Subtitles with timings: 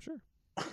[0.00, 0.20] Sure.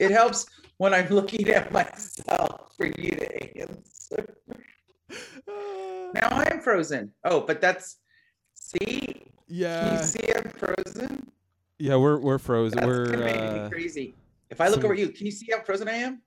[0.00, 0.46] It helps
[0.78, 4.36] when I'm looking at myself for you to answer.
[6.14, 7.12] Now I'm frozen.
[7.24, 7.98] Oh, but that's
[8.54, 8.98] see.
[9.00, 10.00] Can yeah.
[10.00, 11.30] you see I'm frozen?
[11.78, 12.76] Yeah, we're we're frozen.
[12.76, 14.14] That's we're gonna make uh, me crazy.
[14.48, 16.22] If I look some- over at you, can you see how frozen I am?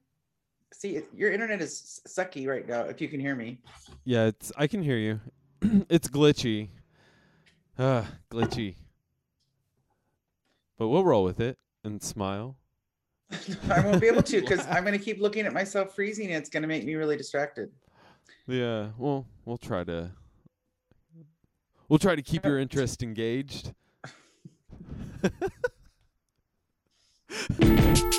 [0.74, 2.82] See, your internet is sucky right now.
[2.82, 3.60] If you can hear me,
[4.06, 5.20] yeah, it's I can hear you.
[5.90, 6.70] it's glitchy.
[7.78, 8.76] Ah, glitchy.
[10.78, 12.58] But we'll roll with it and smile.
[13.70, 16.28] I won't be able to because I'm gonna keep looking at myself freezing.
[16.28, 17.72] And it's gonna make me really distracted.
[18.48, 20.12] Yeah, well, we'll try to
[21.88, 23.74] we'll try to keep your interest engaged.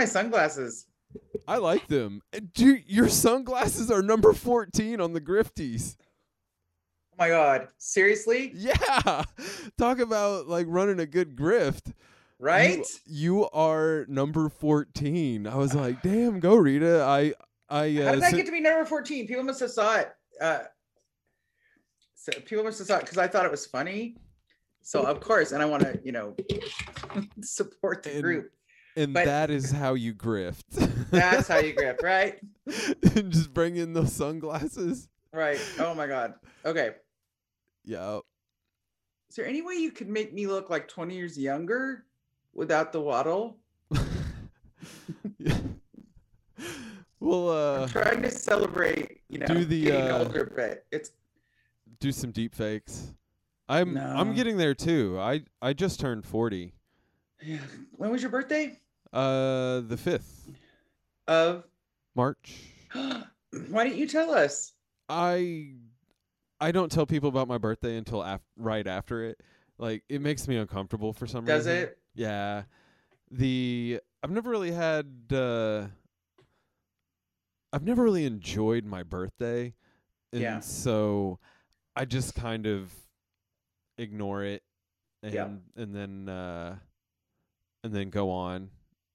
[0.00, 0.86] my sunglasses?
[1.46, 2.22] I like them.
[2.54, 5.96] Dude, your sunglasses are number 14 on the Grifties.
[7.12, 8.50] Oh my god, seriously?
[8.54, 9.24] Yeah.
[9.78, 11.92] Talk about like running a good grift.
[12.38, 12.86] Right?
[13.04, 15.46] You, are number 14.
[15.46, 17.34] I was like, "Damn, go Rita." I
[17.68, 19.26] I uh How did I si- get to be number 14?
[19.26, 20.10] People must have saw it.
[20.40, 20.60] Uh,
[22.14, 24.16] so people must have saw it because I thought it was funny.
[24.80, 26.34] So of course, and I want to, you know,
[27.42, 28.50] support the And group.
[29.00, 30.64] And but- that is how you grift.
[31.10, 32.38] That's how you grift, right?
[33.16, 35.08] And just bring in those sunglasses.
[35.32, 35.60] Right.
[35.78, 36.34] Oh my god.
[36.64, 36.90] Okay.
[37.84, 38.18] Yeah.
[39.28, 42.04] Is there any way you could make me look like 20 years younger
[42.52, 43.56] without the waddle?
[47.20, 51.12] we'll uh I'm trying to celebrate, you know, do the, getting uh, older, but it's
[52.00, 53.14] do some deep fakes.
[53.68, 55.16] I'm I'm getting there too.
[55.20, 56.74] I I just turned 40.
[57.42, 57.58] yeah.
[57.96, 58.78] When was your birthday?
[59.12, 60.54] Uh the 5th
[61.26, 61.64] Of
[62.14, 62.56] March.
[62.92, 64.72] why didn't you tell us?
[65.08, 65.72] I
[66.60, 69.40] I don't tell people about my birthday until af- right after it.
[69.78, 71.74] Like it makes me uncomfortable for some Does reason.
[71.74, 71.98] Does it?
[72.14, 72.62] Yeah.
[73.30, 75.86] The I've never really had uh
[77.72, 79.74] I've never really enjoyed my birthday.
[80.32, 80.60] And Yeah.
[80.60, 81.38] so
[81.96, 82.92] I just kind of
[83.98, 84.62] ignore it
[85.22, 85.48] and Yeah.
[85.76, 86.76] and then uh
[87.82, 88.70] and then go on.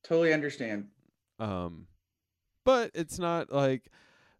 [0.05, 0.87] Totally understand.
[1.39, 1.87] Um
[2.63, 3.89] but it's not like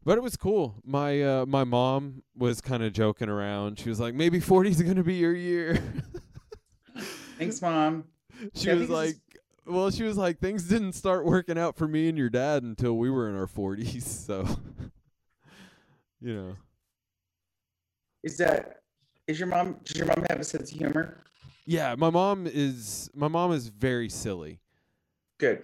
[0.03, 0.76] but it was cool.
[0.86, 3.80] My uh my mom was kind of joking around.
[3.80, 5.80] She was like maybe 40 is going to be your year.
[7.38, 8.06] Thanks, mom.
[8.53, 9.18] she Yeah, was like
[9.66, 12.97] well she was like things didn't start working out for me and your dad until
[12.97, 14.47] we were in our 40s so
[16.22, 16.56] you know
[18.24, 18.82] Is that
[19.28, 19.78] is your mom?
[19.84, 21.24] Does your mom have a sense of humor?
[21.66, 24.59] yeah my mom is my mom is very silly
[25.38, 25.63] Good.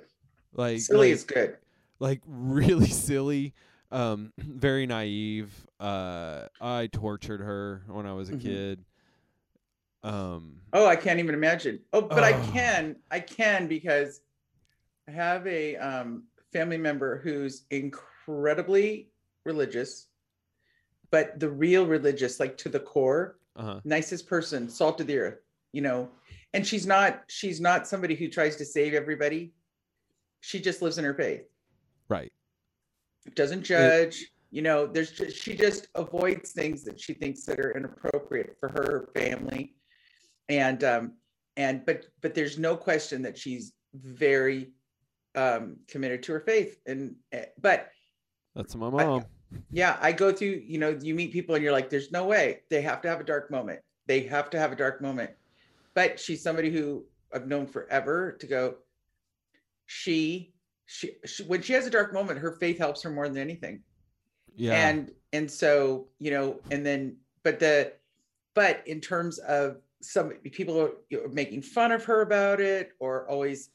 [0.54, 1.58] like Silly like, is good.
[2.00, 3.54] like really silly
[3.92, 8.42] um very naive uh i tortured her when i was a Mhm.
[8.42, 8.86] kid
[10.04, 11.82] um Oh, I can't even imagine.
[11.92, 12.52] Oh, but I Oh.
[12.54, 12.96] can.
[13.12, 14.22] I can because
[15.08, 19.12] I have a um, family member who's incredibly
[19.46, 20.08] religious,
[21.12, 25.40] but the real religious, like to the core, uh-huh nicest person, salt of the earth,
[25.74, 26.10] you know.
[26.54, 27.24] And she's not.
[27.28, 29.54] She's not somebody who tries to save everybody.
[30.42, 31.44] She just lives in her faith.
[32.10, 32.32] right.
[33.36, 37.72] Doesn't judge you know there's just, she just avoids things that she thinks that are
[37.72, 39.74] inappropriate for her family.
[40.50, 41.14] And um
[41.58, 44.72] and but but there's no question that she's very
[45.36, 46.80] um committed to her faith.
[46.86, 47.90] And eh, but
[48.56, 49.26] that's my mom.
[49.72, 52.62] Yeah i go through you know you meet people and you're like there's no way.
[52.70, 53.80] They have to have a dark moment.
[54.06, 55.32] They have to have a dark moment.
[55.94, 58.76] But she's somebody who i've known forever to go
[59.92, 60.54] she
[60.86, 63.82] she, she when she has a dark moment her faith helps her more than anything.
[64.56, 64.88] Yeah.
[64.88, 67.94] And and so you know and then but the
[68.56, 72.92] but in terms of some people are you know, making fun of her about it
[73.00, 73.70] or always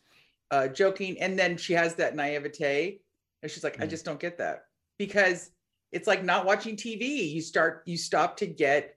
[0.51, 1.21] uh joking.
[1.21, 3.01] And then she has that naivete
[3.43, 3.91] and she's like i Mm.
[3.91, 4.65] just don't get that.
[4.99, 5.51] Because
[5.93, 8.97] it's like not watching tv you start you stop to get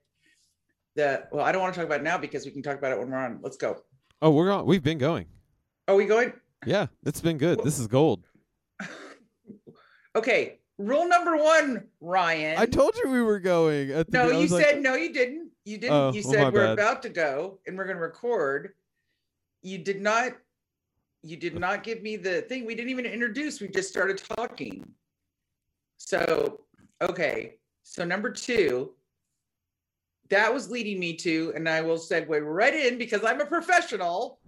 [0.95, 2.93] the well i don't want to talk about it now because we can talk about
[2.93, 3.39] it when we're on.
[3.41, 3.81] Let's go.
[4.21, 5.25] Oh we're on we've been going.
[5.89, 6.31] Are we going
[6.65, 8.25] yeah it's been good this is gold
[10.15, 14.65] okay rule number one ryan i told you we were going the No, you like,
[14.65, 15.49] said no, you didn't.
[15.65, 15.95] You didn't.
[15.95, 16.73] Oh, you well, said we're bad.
[16.73, 18.73] about to go and we're going to record.
[19.61, 20.33] You did not
[21.21, 22.65] you did not give me the thing.
[22.65, 23.59] We didn't even introduce.
[23.59, 24.89] We just started talking.
[25.97, 26.61] So,
[27.01, 27.55] okay.
[27.83, 28.91] So number two,
[30.29, 34.39] that was leading me to, and I will segue right in because I'm a professional.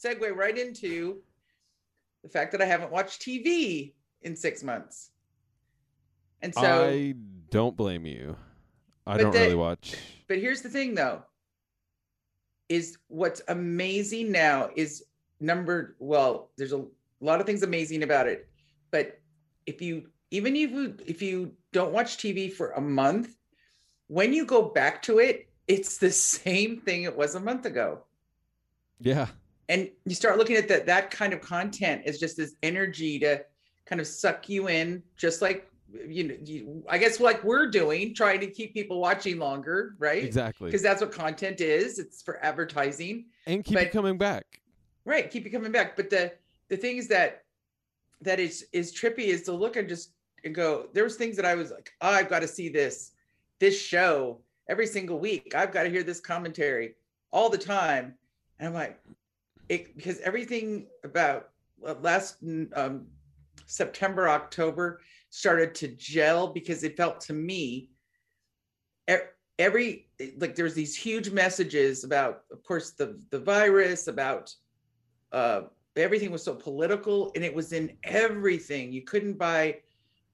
[0.00, 1.18] Segue right into
[2.26, 3.92] the fact that I haven't watched TV
[4.22, 5.10] in six months.
[6.42, 7.14] And so I
[7.50, 8.36] don't blame you.
[9.06, 9.94] I don't the- really watch.
[10.26, 11.22] But here's the thing though.
[12.68, 15.04] Is what's amazing now is
[15.38, 16.84] number well, there's a
[17.20, 18.48] lot of things amazing about it.
[18.90, 19.20] But
[19.66, 23.36] if you even if you if you don't watch TV for a month,
[24.08, 28.00] when you go back to it, it's the same thing it was a month ago.
[28.98, 29.28] Yeah.
[29.68, 33.44] And you start looking at that that kind of content is just this energy to
[33.84, 35.70] kind of suck you in, just like
[36.08, 40.22] you know, you, I guess like we're doing, trying to keep people watching longer, right?
[40.22, 40.66] Exactly.
[40.66, 44.44] because that's what content is it's for advertising And keep but- coming back.
[45.04, 46.32] right keep you coming back but the
[46.68, 47.44] the thing is that
[48.22, 50.10] that is is trippy is to look and just
[50.44, 53.12] and go there was things that i was like oh, i've got to see this
[53.60, 56.94] this show every single week i've got to hear this commentary
[57.30, 58.14] all the time
[58.58, 58.98] and i'm like
[59.68, 61.50] it because everything about
[61.86, 62.36] uh, last
[62.74, 63.06] um,
[63.66, 67.90] september october started to gel because it felt to me
[69.58, 70.08] every
[70.38, 74.54] like there's these huge messages about of course the the virus about
[75.32, 75.62] uh
[75.96, 78.92] everything was so political and it was in everything.
[78.92, 79.78] You couldn't buy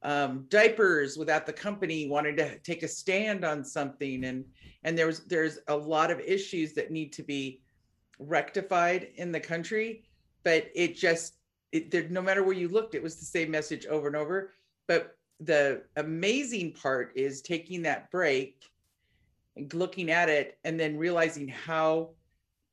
[0.03, 4.45] um diapers without the company wanting to take a stand on something and
[4.83, 7.62] and there was there's a lot of issues that need to be
[8.27, 10.05] rectified in the country
[10.45, 11.37] but it just
[11.73, 14.53] it there, no matter where you looked it was the same message over and over
[14.89, 18.63] but the amazing part is taking that break
[19.57, 22.11] and looking at it and then realizing how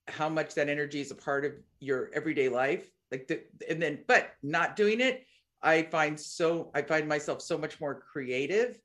[0.07, 4.00] how much that energy is a part of your everyday life like the and then
[4.07, 5.25] but not doing it
[5.62, 8.80] i find so i find myself so much more creative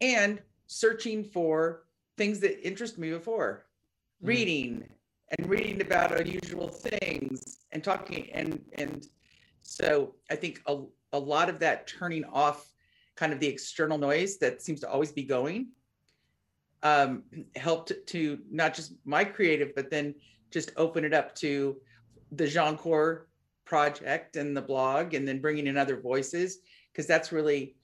[0.00, 1.86] and searching for
[2.16, 3.66] things that interest me before
[4.22, 4.28] Mhm.
[4.28, 4.88] reading
[5.38, 9.08] and reading about unusual things and talking and and
[9.62, 10.78] so i think a,
[11.12, 12.72] a lot of that turning off
[13.16, 15.68] kind of the external noise that seems to always be going
[16.82, 17.22] um,
[17.56, 20.14] helped to not just my creative, but then
[20.50, 21.76] just open it up to
[22.32, 23.28] the Jean Core
[23.64, 26.58] project and the blog, and then bringing in other voices
[26.92, 27.76] because that's really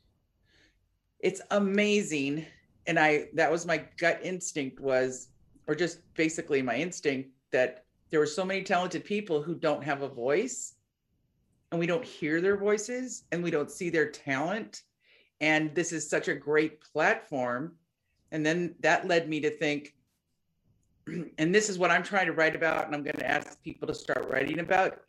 [1.20, 2.46] it's amazing.
[2.86, 5.28] And I that was my gut instinct was,
[5.66, 10.02] or just basically my instinct that there are so many talented people who don't have
[10.02, 10.74] a voice,
[11.70, 14.82] and we don't hear their voices, and we don't see their talent.
[15.40, 17.72] And this is such a great platform
[18.32, 19.94] and then that led me to think,
[21.38, 23.86] and this is what I'm trying to write about, and I'm going to ask people
[23.88, 25.00] to start writing about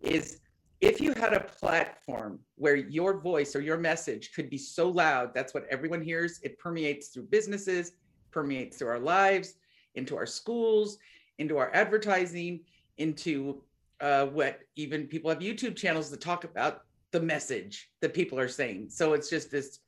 [0.00, 0.40] is
[0.82, 5.32] if you had a platform where your voice or your message could be so loud,
[5.34, 7.92] that's what everyone hears, it permeates through businesses,
[8.30, 9.54] permeates through our lives,
[9.94, 10.98] into our schools,
[11.38, 12.60] into our advertising,
[12.98, 13.62] into
[14.00, 18.48] uh, what even people have YouTube channels that talk about the message that people are
[18.48, 18.88] saying.
[18.90, 19.78] So it's just this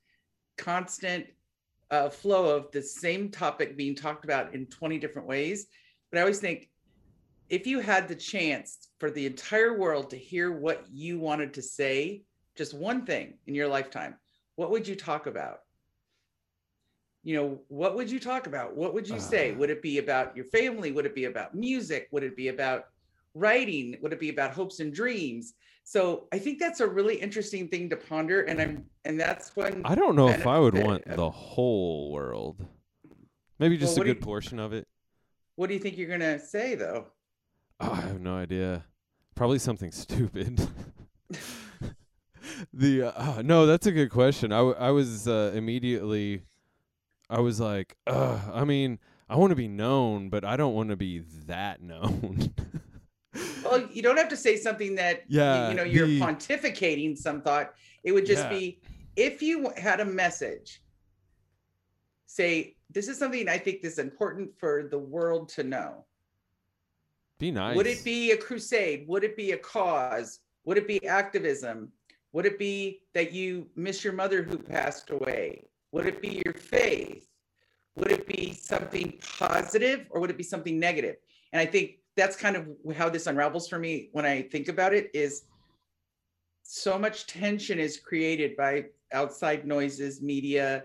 [0.56, 1.26] constant
[1.90, 5.66] uh, flow of the same topic being talked about in 20 different ways.
[6.10, 6.68] But I always think
[7.48, 11.62] if you had the chance for the entire world to hear what you wanted to
[11.62, 12.22] say,
[12.56, 14.16] just one thing in your lifetime,
[14.56, 15.60] what would you talk about?
[17.28, 18.74] You know, what would you talk about?
[18.74, 19.52] What would you say?
[19.52, 19.56] Uh.
[19.56, 20.92] Would it be about your family?
[20.92, 22.08] Would it be about music?
[22.10, 22.86] Would it be about
[23.34, 23.98] writing?
[24.00, 25.52] Would it be about hopes and dreams?
[25.84, 28.44] So I think that's a really interesting thing to ponder.
[28.44, 32.66] And I'm, and that's when I don't know if I would want the whole world.
[33.58, 34.88] Maybe just Well, a good you- portion of it.
[35.56, 37.08] What do you think you're gonna say though?
[37.78, 38.86] Oh, I have no idea.
[39.34, 40.66] Probably something stupid.
[42.72, 44.50] the uh, uh, no, that's a good question.
[44.50, 46.44] I, w- I was uh, immediately,
[47.30, 50.88] I was like, uh, I mean, I want to be known, but I don't want
[50.90, 52.54] to be that known.
[53.62, 57.42] Well, you don't have to say something that Yeah, you know you're the- pontificating some
[57.42, 57.74] thought.
[58.02, 58.48] It would just Yeah.
[58.50, 58.80] be
[59.16, 60.82] if you had a message.
[62.26, 66.04] Say this is something I think is important for the world to know.
[67.38, 67.76] be nice.
[67.76, 69.06] Would it be a crusade?
[69.06, 70.40] Would it be a cause?
[70.64, 71.92] Would it be activism?
[72.32, 75.62] Would it be that you miss your mother who passed away?
[75.92, 77.28] Would it be your faith?
[77.96, 81.16] Would it be something positive or would it be something negative?
[81.52, 82.66] And I think that's kind of
[82.96, 85.44] how this unravels for me when I think about it is
[86.62, 90.84] so much tension is created by outside noises, media,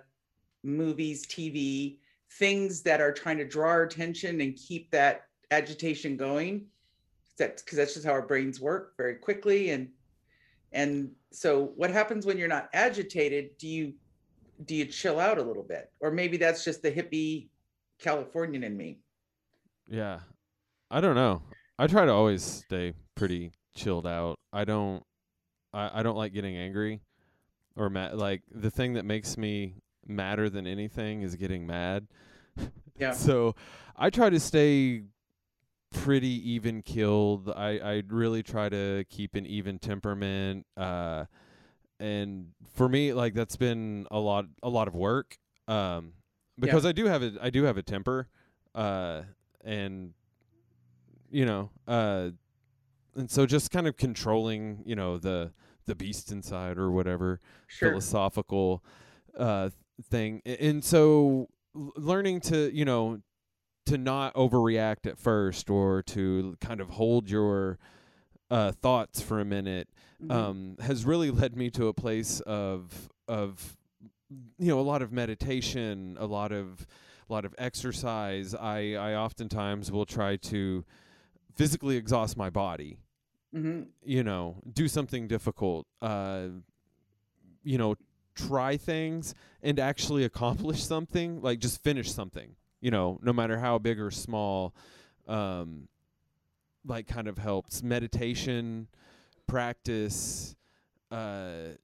[0.63, 1.97] movies, TV,
[2.39, 6.65] things that are trying to draw our attention and keep that agitation going.
[7.37, 9.71] That's because that's just how our brains work very quickly.
[9.71, 9.89] And
[10.71, 13.57] and so what happens when you're not agitated?
[13.59, 13.93] Do you
[14.65, 15.91] do you chill out a little bit?
[15.99, 17.47] Or maybe that's just the hippie
[17.99, 18.99] Californian in me.
[19.89, 20.19] Yeah.
[20.91, 21.41] I don't know.
[21.79, 24.39] I try to always stay pretty chilled out.
[24.51, 25.03] I don't
[25.73, 27.01] I, I don't like getting angry
[27.75, 32.07] or mad like the thing that makes me madder than anything is getting mad.
[32.97, 33.11] Yeah.
[33.13, 33.55] so
[33.95, 35.03] I try to stay
[35.93, 37.49] pretty even killed.
[37.49, 40.65] I I really try to keep an even temperament.
[40.77, 41.25] Uh
[41.99, 45.37] and for me like that's been a lot a lot of work.
[45.67, 46.13] Um
[46.59, 48.27] because I do have a I do have a temper.
[48.75, 49.23] Uh
[49.63, 50.13] and
[51.29, 52.29] you know, uh
[53.15, 55.51] and so just kind of controlling, you know, the
[55.85, 57.89] the beast inside or whatever Sure.
[57.89, 58.83] philosophical
[59.37, 59.69] uh
[60.09, 60.41] thing.
[60.45, 63.19] And so learning to, you know,
[63.85, 67.79] to not overreact at first or to kind of hold your
[68.51, 69.89] uh thoughts for a minute
[70.23, 70.31] Mhm.
[70.31, 73.77] um has really led me to a place of of
[74.57, 76.87] you know a lot of meditation a lot of
[77.29, 80.83] a lot of exercise i i oftentimes will try to
[81.55, 82.97] physically exhaust my body
[83.53, 83.87] Mhm.
[84.03, 86.47] you know do something difficult uh
[87.63, 87.95] you know
[88.35, 93.77] try things and actually accomplish something like just finish something you know no matter how
[93.77, 94.73] big or small
[95.27, 95.87] um
[96.85, 98.87] like kind of helps meditation
[99.53, 100.55] practice
[101.11, 101.75] uh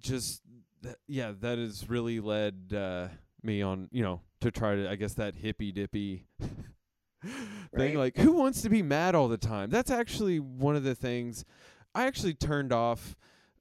[0.00, 0.42] just
[0.82, 3.08] th- yeah that has really led uh
[3.42, 7.32] me on you know to try to i guess that hippy dippy thing.
[7.72, 7.96] Right.
[7.96, 9.70] like who wants to be mad all the time?
[9.70, 11.46] That's actually one of the things
[11.94, 13.16] i actually turned off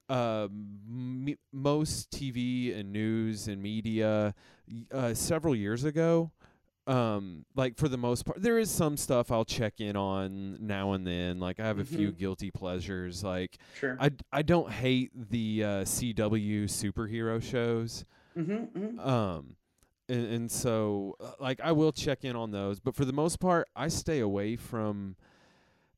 [0.10, 4.36] um, m- most tv and news and media
[4.92, 6.32] uh, several years ago
[6.92, 10.92] um like for the most part there is some stuff i'll check in on now
[10.92, 12.18] and then like i have a few Mhm.
[12.18, 13.96] guilty pleasures like Sure.
[14.00, 18.04] i i don't hate the uh cw superhero shows
[18.38, 19.00] Mhm, mhm.
[19.08, 19.56] um
[20.10, 23.40] and, and so uh, like i will check in on those but for the most
[23.40, 25.16] part i stay away from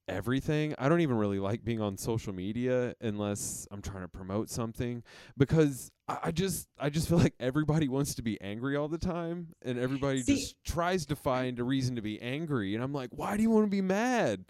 [0.08, 0.76] everything.
[0.78, 5.04] I don't even really like being on social media unless i'm trying to promote something
[5.38, 8.98] because i, I just i just feel like everybody wants to be angry all the
[8.98, 12.94] time and everybody See- just tries to find a reason to be angry and i'm
[12.94, 14.46] like why do you want to be mad?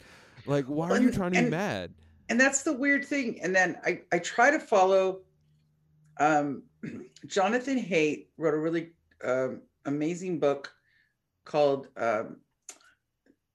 [0.45, 1.93] Like why are you trying to be mad?
[2.29, 5.19] and that's the weird thing and then i i try to follow
[6.19, 6.63] um
[7.27, 8.91] jonathan haidt wrote a really
[9.23, 10.73] um, amazing book
[11.45, 12.37] called um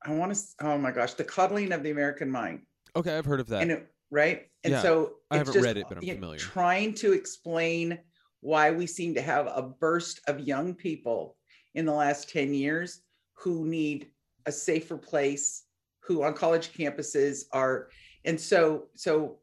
[0.08, 2.60] i want to oh my gosh the coddling of the american mind.
[2.96, 3.62] Okay i've heard of that.
[3.62, 4.46] And it, right?
[4.64, 6.38] And Yeah, so I it's haven't just, read it, but I'm you know, familiar.
[6.38, 7.98] trying to explain
[8.40, 11.36] why we seem to have a burst of young people
[11.74, 13.02] in the last 10 years
[13.34, 14.08] who need
[14.46, 15.64] a safer place
[16.00, 17.88] who on college campuses are
[18.24, 19.38] and so so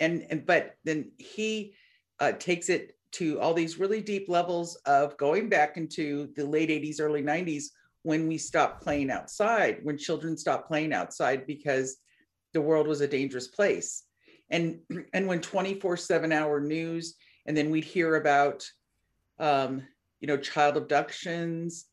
[0.00, 1.74] and and but then he
[2.20, 6.68] uh, takes it to all these really deep levels of going back into the late
[6.68, 7.66] 80s early 90s
[8.08, 11.98] when we stopped playing outside when children stopped playing outside because
[12.54, 14.04] the world was a dangerous place.
[14.48, 14.78] And
[15.12, 18.66] and when 24 7 hour news and then we'd hear about
[19.38, 19.82] um
[20.20, 21.84] you know child abductions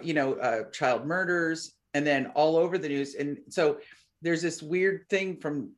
[0.00, 3.16] you know uh, child murders and then all over the news.
[3.16, 3.78] And so
[4.22, 5.72] there's this weird thing from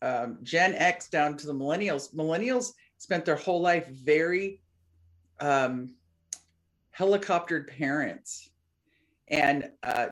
[0.00, 2.14] um, gen x down to the millennials.
[2.14, 4.62] Millennials spent their whole life very
[5.40, 5.94] um,
[6.98, 8.48] helicoptered parents
[9.28, 10.08] and uh,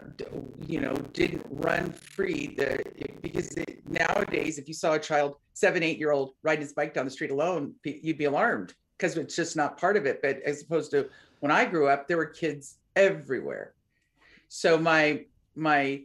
[0.66, 2.82] you know didn't run free the
[3.20, 6.94] because it, nowadays if you saw a child seven eight year old riding his bike
[6.94, 10.20] down the street alone you'd be alarmed because it's just not part of it.
[10.22, 11.08] But as opposed to
[11.40, 13.74] when i grew up there were kids everywhere.
[14.48, 16.02] So my my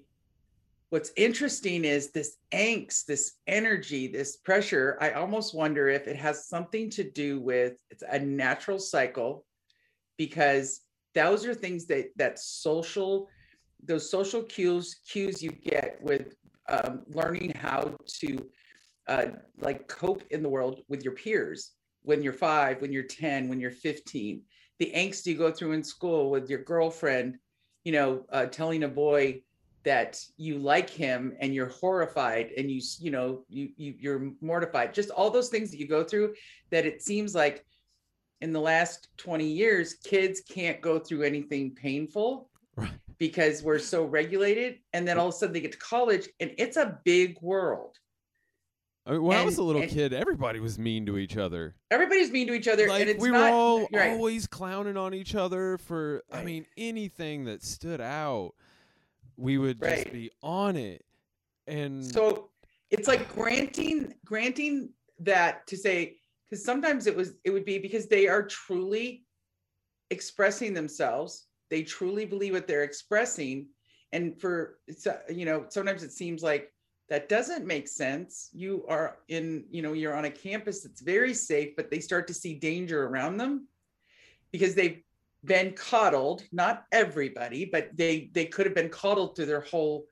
[0.89, 6.47] what's interesting is this angst this energy this pressure i almost wonder if it has
[6.47, 9.45] something to do with it's a natural cycle
[10.17, 10.81] because
[11.17, 13.27] those are things that that social
[13.83, 16.35] those social cues cues you get with
[16.69, 18.45] um, learning how to
[19.07, 19.25] uh,
[19.59, 21.71] like cope in the world with your peers
[22.03, 24.41] when you're five when you're 10 when you're 15
[24.79, 27.37] the angst you go through in school with your girlfriend
[27.83, 29.41] you know uh, telling a boy
[29.83, 34.93] that you like him and you're horrified and you you know you, you you're mortified
[34.93, 36.33] just all those things that you go through
[36.69, 37.65] that it seems like
[38.41, 42.91] in the last 20 years kids can't go through anything painful Right.
[43.17, 46.51] because we're so regulated and then all of a sudden they get to college and
[46.59, 47.97] it's a big world
[49.07, 51.75] I mean, when I was a little kid, everybody was mean to each other.
[51.91, 54.11] everybody's mean to each other like and it's we not were all right.
[54.11, 56.23] always clowning on each other for.
[56.31, 58.53] I mean, anything that stood out,
[59.37, 61.05] we would just be on it.
[61.67, 62.49] and so
[62.91, 64.89] it's like granting granting
[65.19, 66.17] that to say
[66.49, 69.25] because sometimes it was it would be because they are truly
[70.09, 71.47] expressing themselves.
[71.69, 73.67] They truly believe what they're expressing.
[74.13, 76.71] And for uh, you know sometimes it seems like
[77.09, 78.49] that doesn't make sense.
[78.53, 82.27] You are in you know you're on a campus that's very safe but they start
[82.27, 83.67] to see danger around them
[84.51, 85.01] because they've
[85.45, 90.05] been coddled not everybody but they they could have been coddled through their whole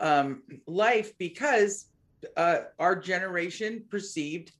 [0.00, 1.86] um, life because
[2.36, 4.52] uh, our generation perceived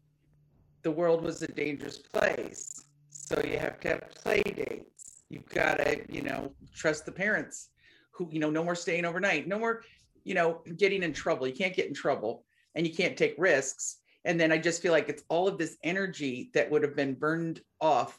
[0.82, 2.84] the world was a dangerous place.
[3.10, 5.22] So you have to have play dates.
[5.28, 7.68] You've got to you know trust the parents
[8.12, 9.82] who you know no more staying overnight no more
[10.24, 11.46] you know getting in trouble.
[11.46, 12.44] You can't get in trouble
[12.74, 13.98] and you can't take risks.
[14.24, 17.14] And then i just feel like it's all of this energy that would have been
[17.14, 18.18] burned off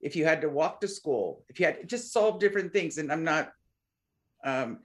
[0.00, 2.98] if you had to walk to school if you had just solve different things.
[2.98, 3.52] And i'm not
[4.44, 4.78] um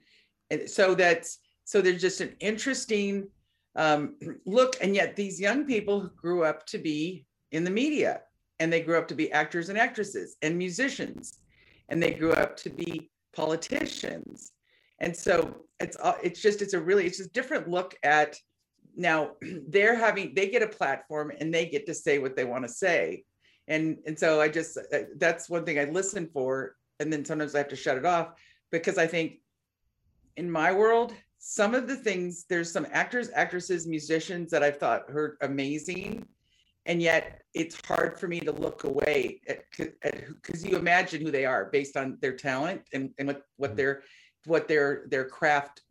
[0.50, 3.28] and so that's so there's just an interesting
[3.76, 4.16] um
[4.46, 8.22] look and yet these young people grew up to be in the media
[8.60, 11.40] and they grew up to be actors and actresses and musicians
[11.90, 14.52] and they grew up to be politicians.
[15.00, 18.38] And so it's uh, it's just it's a really it's a different look at
[18.96, 19.32] now
[19.68, 22.72] they're having they get a platform and they get to say what they want to
[22.72, 23.24] say.
[23.68, 27.56] And and so i just uh, that's one thing i listen for and then sometimes
[27.56, 28.34] i have to shut it off
[28.72, 29.40] because i think
[30.38, 31.14] in my world
[31.48, 36.26] some of the things there's some actors actresses musicians that i've thought heard amazing.
[36.88, 39.42] And yet it's hard for me to look away
[39.78, 43.76] because you imagine who they are based on their talent and, and what, what Mhm.
[43.78, 44.04] their
[44.46, 45.82] what their their craft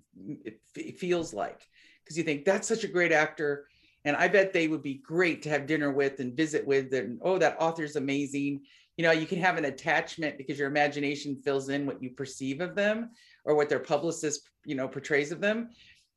[0.97, 1.61] feels like.
[2.03, 3.67] Because you think that's such a great actor.
[4.05, 7.21] And i bet they would be great to have dinner with and visit with and
[7.23, 8.63] oh that author's amazing.
[8.97, 12.61] You know you can have an attachment because your imagination fills in what you perceive
[12.61, 13.11] of them
[13.45, 15.69] or what their publicist you know portrays of them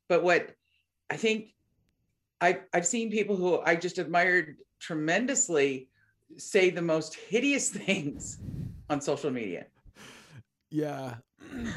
[0.10, 0.52] but what
[1.10, 1.54] i think
[2.40, 5.90] I've, I've seen people who I just admired tremendously
[6.38, 8.38] say the most hideous things
[8.92, 9.66] on social media.
[10.70, 11.16] Yeah.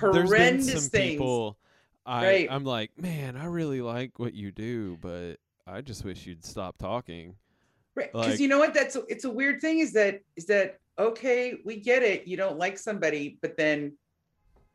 [0.00, 1.12] Horrendous There's been some things.
[1.12, 1.56] people
[2.04, 2.48] I Right.
[2.50, 6.76] I'm like, man, I really like what you do, but I just wish you'd stop
[6.76, 7.36] talking.
[7.94, 8.12] Right.
[8.12, 8.74] Because Like- you know what?
[8.74, 12.26] That's it's a weird thing is that is that okay, we get it.
[12.26, 13.96] You don't like somebody, but then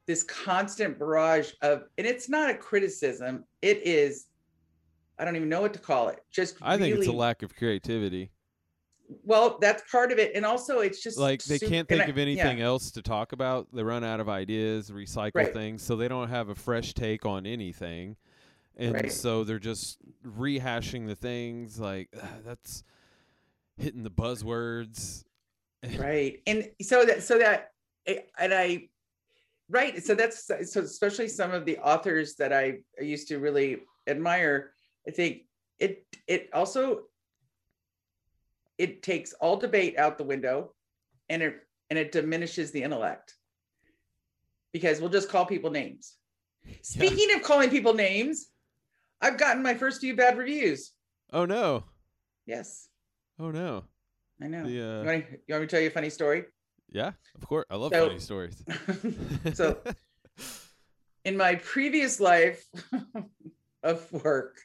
[0.07, 3.43] this constant barrage of and it's not a criticism.
[3.61, 4.27] It is
[5.17, 6.19] I don't even know what to call it.
[6.31, 8.31] Just I think it's a lack of creativity.
[9.23, 10.35] well, that's part of it.
[10.35, 12.65] And also it's just Like they sup- can't think I- of anything yeah.
[12.65, 13.67] else to talk about.
[13.73, 15.53] They run out of ideas, recycle Right.
[15.53, 18.17] things, so they don't have a fresh take on anything.
[18.77, 19.11] And Right.
[19.11, 22.83] so they're just rehashing the things like "Ah, that's
[23.77, 25.23] hitting the buzzwords.
[25.99, 27.71] right and so that so that
[28.07, 28.89] eh, and i
[29.69, 34.71] right so that's so especially some of the authors that i used to really admire
[35.07, 35.41] i think
[35.79, 37.01] it it also
[38.77, 40.73] it takes all debate out the window
[41.29, 41.55] and it
[41.89, 43.35] and it diminishes the intellect.
[44.73, 46.15] Because we'll just call people names.
[46.81, 48.47] Speaking of calling people names
[49.21, 50.91] i've gotten my first few bad reviews.
[51.31, 51.83] Oh no.
[52.45, 52.89] yes.
[53.39, 53.83] Oh no.
[54.41, 54.63] i know.
[54.63, 56.45] The you, uh, want me, you want me to tell you a funny story
[56.91, 57.65] yeah, of course.
[57.69, 58.63] I love So- funny stories.
[59.53, 59.77] so
[61.25, 62.65] in my previous life
[63.83, 64.59] of work,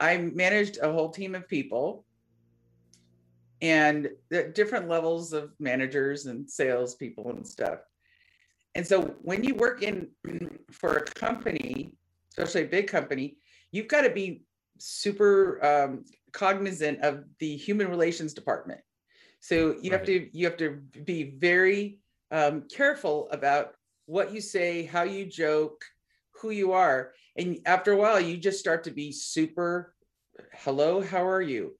[0.00, 2.04] I managed a whole team of people
[3.60, 4.08] and
[4.54, 7.80] different levels of managers and salespeople and stuff.
[8.74, 10.08] And so when you work in
[10.70, 11.92] for a company,
[12.30, 13.38] especially a big company,
[13.72, 14.44] you've got to be
[14.78, 18.80] super um, cognizant of the human relations department.
[19.40, 23.74] So you have to you have to be very um, careful about
[24.06, 25.84] what you say, how you joke,
[26.40, 27.12] who you are.
[27.36, 29.94] And after a while, you just start to be super,
[30.54, 31.76] hello, how are you?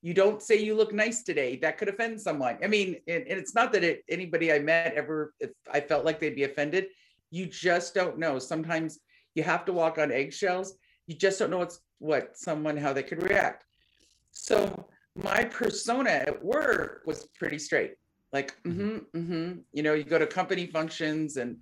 [0.00, 1.56] You don't say you look nice today.
[1.56, 2.58] That could offend someone.
[2.62, 6.04] I mean, and, and it's not that it, anybody I met ever, if I felt
[6.04, 6.86] like they'd be offended.
[7.30, 8.38] You just don't know.
[8.38, 8.98] Sometimes
[9.34, 10.74] you have to walk on eggshells.
[11.06, 13.64] You just don't know what's what someone, how they could react.
[14.32, 17.92] So my persona at work was pretty straight.
[18.32, 19.58] Like, mm-hmm, mm-hmm.
[19.72, 21.58] You know, you go to company functions and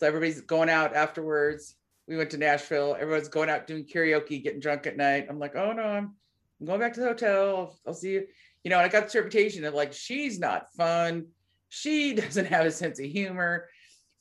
[0.00, 1.76] so everybody's going out afterwards.
[2.08, 2.96] We went to Nashville.
[2.98, 5.26] Everyone's going out doing karaoke, getting drunk at night.
[5.30, 6.14] I'm like, oh no, I'm,
[6.60, 7.56] I'm going back to the hotel.
[7.56, 8.26] I'll, I'll see you.
[8.64, 11.26] You know, and I got this reputation of like, she's not fun.
[11.68, 13.68] She doesn't have a sense of humor.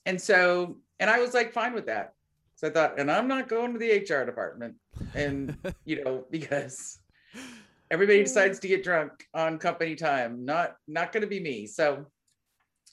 [0.05, 2.13] And so, and I was like, fine with that.
[2.55, 4.75] So I thought, and I'm not going to the HR department.
[5.15, 6.99] And, you know, because
[7.91, 12.05] everybody decides to get drunk on company time not not going to be me so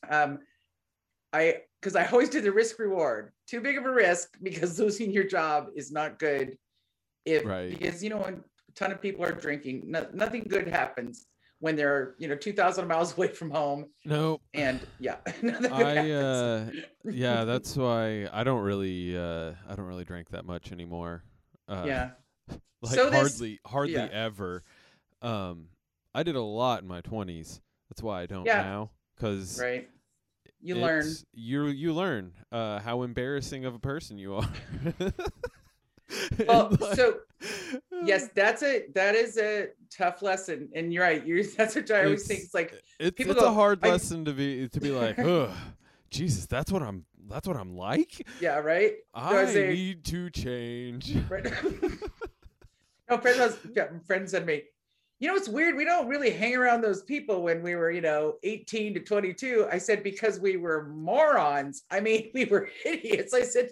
[0.09, 0.39] um
[1.33, 3.33] I because I always did the risk reward.
[3.47, 6.59] Too big of a risk because losing your job is not good.
[7.25, 7.71] If Right.
[7.71, 8.35] because you know when
[8.69, 11.27] a ton of people are drinking, no, nothing good happens
[11.61, 13.87] when they're you know two thousand miles away from home.
[14.05, 16.13] No, And yeah, nothing good I happens.
[16.13, 16.71] uh
[17.05, 21.23] yeah, that's why I don't really uh I don't really drink that much anymore.
[21.69, 22.11] Uh yeah.
[22.83, 24.09] like So this- hardly hardly yeah.
[24.11, 24.65] ever.
[25.23, 25.69] Um
[26.15, 27.61] I did a lot in my 20s.
[27.89, 28.63] That's why I don't Yeah.
[28.63, 29.89] now cuz Right.
[30.63, 31.07] You learn.
[31.33, 34.49] You you learn uh how embarrassing of a person you are.
[36.47, 37.19] Well, like, so
[38.05, 41.25] yes, that's a that is a tough lesson, and you're right.
[41.25, 42.41] You're that's what I always think.
[42.41, 45.51] It's- like it's, people it's a hard lesson to be to be like, "Ugh,
[46.11, 48.27] Jesus, that's what I'm that's what I'm like.
[48.41, 48.95] yeah, right.
[49.15, 51.45] I need to change." Right.
[53.09, 54.63] no, friend was yeah, friend said to me,
[55.21, 55.77] you know, it's weird.
[55.77, 59.69] We don't really hang around those people when we were, you know, 18 to 22.
[59.71, 61.83] I said, because we were morons.
[61.91, 63.35] I mean, we were idiots.
[63.35, 63.71] I said,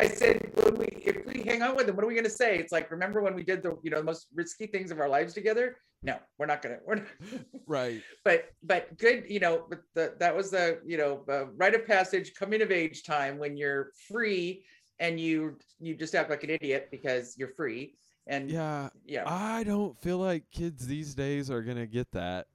[0.00, 2.58] I said, when we if we hang out with them, what are we gonna say?
[2.58, 5.08] It's like, remember when we did the, you know, the most risky things of our
[5.08, 5.76] lives together?
[6.02, 7.06] No, we're not gonna, we're not
[7.68, 8.02] Right.
[8.24, 11.86] but but good you know but the, that was the you know uh, rite of
[11.86, 14.64] passage coming of age time when you're free
[14.98, 17.94] and you you just act like an idiot because you're free
[18.26, 22.46] and yeah, Yeah, I don't feel like kids these days are gonna get that.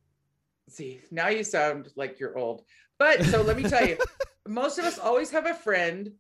[0.70, 2.64] see now you sound like you're old
[2.98, 3.98] but so let me tell you
[4.48, 6.12] most of us always have a friend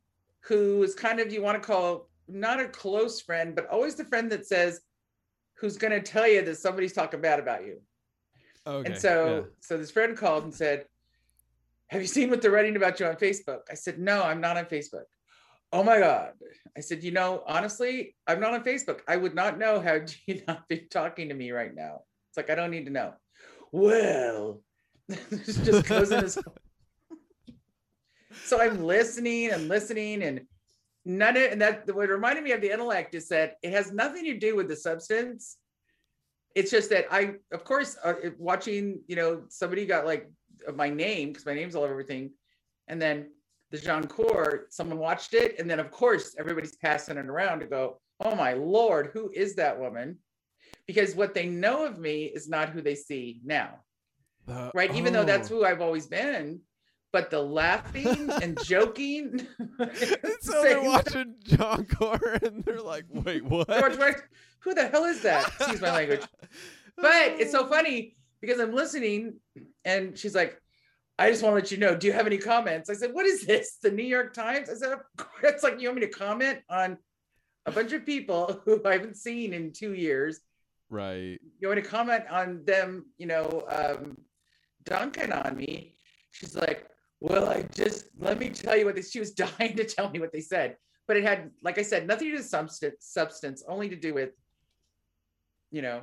[0.42, 4.06] who is kind of you want to call not a close friend but always the
[4.06, 4.82] friend that says
[5.56, 7.82] who's going to tell you that somebody's talking bad about you
[8.68, 8.92] Okay.
[8.92, 10.86] And so, so this friend called and said,
[11.88, 14.58] "Have you seen what they're writing about you on Facebook?" I said, "No, I'm not
[14.58, 15.06] on Facebook."
[15.74, 16.32] Oh my God!
[16.76, 19.02] I said, "You know, honestly, I'm not on Facebook.
[19.08, 22.02] I would not know how you not be talking to me right now.
[22.30, 23.14] It's like I don't need to know."
[23.72, 24.62] Well,
[25.08, 26.38] this just goes in his.
[28.46, 30.42] so I'm listening and listening and
[31.06, 34.26] none of and that what reminded me of the intellect is that it has nothing
[34.26, 35.58] to do with the substance
[36.58, 40.28] it's just that I, of course, uh, watching, you know, somebody got like
[40.74, 42.32] my name because my name's all over everything,
[42.88, 43.30] and then
[43.72, 47.66] the Jean Core, someone watched it, and then of course everybody's passing it around to
[47.66, 50.18] go, oh my lord, who is that woman?
[50.86, 53.80] Because what they know of me is not who they see now,
[54.46, 54.94] The- right?
[54.96, 55.56] Even though that's oh.
[55.56, 56.62] who I've always been,
[57.14, 59.48] but the laughing and joking.
[60.42, 63.68] So they're watching Jean Core and they're like, "Wait, what?
[63.68, 63.90] They're
[64.68, 65.48] who the hell is that?
[65.48, 66.22] Excuse my language.
[66.98, 69.36] But it's so funny because I'm listening
[69.86, 70.62] and she's like,
[71.20, 72.90] I just want to let you know, do you have any comments?
[72.90, 73.78] I said, What is this?
[73.82, 74.70] The New York Times?
[74.70, 76.98] I said, "Of course." It's like you want me to comment on
[77.66, 80.42] a bunch of people who I haven't seen in two years.
[80.90, 81.40] Right.
[81.60, 84.18] You want to comment on them, you know, um,
[84.86, 85.96] dunking on me.
[86.32, 86.88] She's like,
[87.20, 90.20] Well, I just let me tell you what they she was dying to tell me
[90.20, 90.78] what they said.
[91.08, 94.14] But it had, like I said, nothing to do with substance, substance, only to do
[94.14, 94.32] with,
[95.72, 96.02] you know,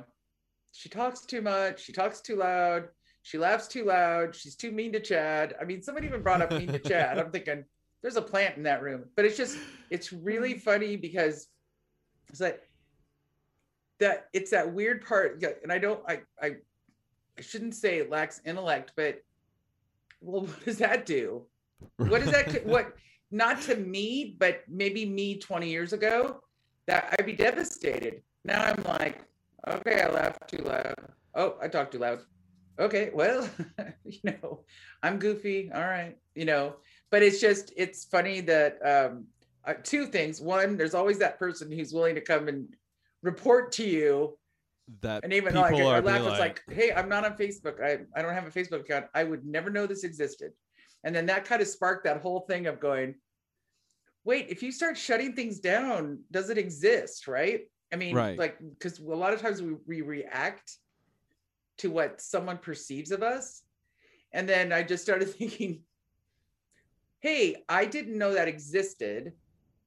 [0.71, 2.89] she talks too much, she talks too loud,
[3.25, 5.55] she laughs too loud, she's too mean to Chad.
[5.59, 7.17] I mean, somebody even brought up mean to Chad.
[7.17, 7.65] I'm thinking
[8.03, 9.57] there's a plant in that room, but it's just
[9.89, 10.59] it's really mm-hmm.
[10.59, 11.47] funny because
[12.29, 12.61] it's like
[13.99, 16.57] that it's that weird part, yeah, and I don't I I
[17.35, 19.23] I shouldn't say it lacks intellect, but
[20.21, 21.47] well, what does that do?
[21.97, 22.93] What does that what
[23.31, 26.41] not to me, but maybe me 20 years ago,
[26.85, 28.21] that I'd be devastated.
[28.43, 29.23] Now I'm like,
[29.67, 30.93] okay, I laughed too loud.
[31.33, 32.19] Oh, I talked too loud.
[32.79, 33.47] Okay, well,
[34.03, 34.65] you know,
[35.01, 35.71] I'm goofy.
[35.73, 36.75] All right, you know,
[37.11, 39.27] but it's just it's funny that um
[39.65, 40.41] uh, two things.
[40.41, 42.67] One, there's always that person who's willing to come and
[43.23, 44.37] report to you
[45.01, 47.81] that and even like being laugh was like, hey, I'm not on Facebook.
[47.81, 49.07] I, I don't have a Facebook account.
[49.15, 50.51] I would never know this existed.
[51.03, 53.15] And then that kind of sparked that whole thing of going,
[54.23, 57.27] wait, if you start shutting things down, does it exist?
[57.27, 57.61] Right.
[57.91, 58.37] I mean, Right.
[58.37, 60.77] like, because a lot of times we, we react
[61.77, 63.63] to what someone perceives of us.
[64.33, 65.81] And then I just started thinking,
[67.19, 69.33] hey, I didn't know that existed.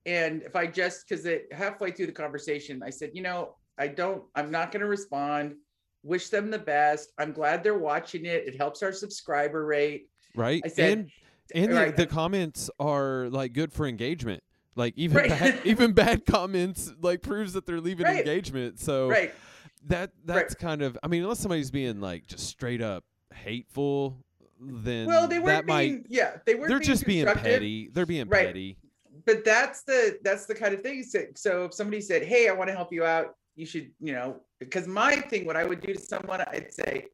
[0.06, 3.88] And if I just, because it halfway through the conversation, I said, you know, I
[3.88, 5.54] don't, I'm not going to respond.
[6.02, 7.12] Wish them the best.
[7.18, 8.46] I'm glad they're watching it.
[8.46, 10.08] It helps our subscriber rate.
[10.34, 10.62] right.
[10.64, 11.10] I said- and
[11.54, 11.96] and right.
[11.96, 14.42] the, the comments are like good for engagement.
[14.76, 15.30] Like even Right.
[15.30, 18.18] bad, even bad comments like proves that they're leaving Right.
[18.18, 18.78] engagement.
[18.78, 19.32] So Right.
[19.88, 24.16] That that's kind of I mean unless somebody's being like just straight up hateful
[24.60, 27.90] then Well, they that weren't might being, yeah, they weren't they're just being petty.
[27.92, 28.46] They're being Right.
[28.46, 28.76] petty.
[29.24, 32.52] but that's the that's the kind of thing so, so if somebody said hey i
[32.52, 35.80] want to help you out you should you know because my thing what i would
[35.80, 37.04] do to someone i'd say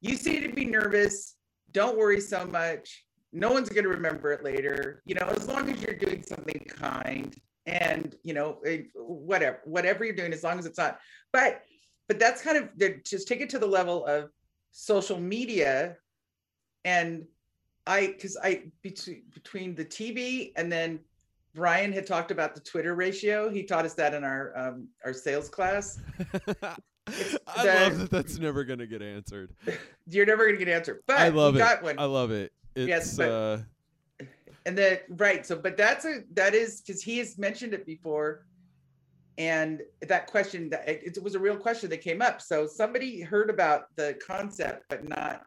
[0.00, 1.34] you seem to be nervous
[1.72, 5.02] don't worry so much no one's going to remember it later.
[5.06, 7.32] You know, as long as you're doing something kind
[7.66, 10.98] and you know eh, whatever whatever you're doing, as long as it's not.
[11.32, 11.62] But
[12.10, 14.30] but that's kind of just take it to the level of
[14.72, 15.96] social media
[16.84, 17.24] and
[17.86, 20.98] I because I between between the TV and then
[21.54, 23.48] Brian had talked about the Twitter ratio.
[23.48, 26.00] He taught us that in our um, our sales class.
[26.18, 26.74] I
[27.06, 28.10] the, love that.
[28.10, 29.52] That's never gonna get answered.
[30.08, 31.80] You're never gonna get answered, but I love it.
[31.80, 31.96] One.
[31.96, 32.50] I love it.
[32.74, 33.58] It's, yes, but, uh,
[34.66, 35.46] and the right.
[35.46, 38.46] So, but that's a that is because he has mentioned it before,
[39.40, 42.42] and that question that it, it was a real question that came up.
[42.42, 45.44] So somebody heard about the concept, but not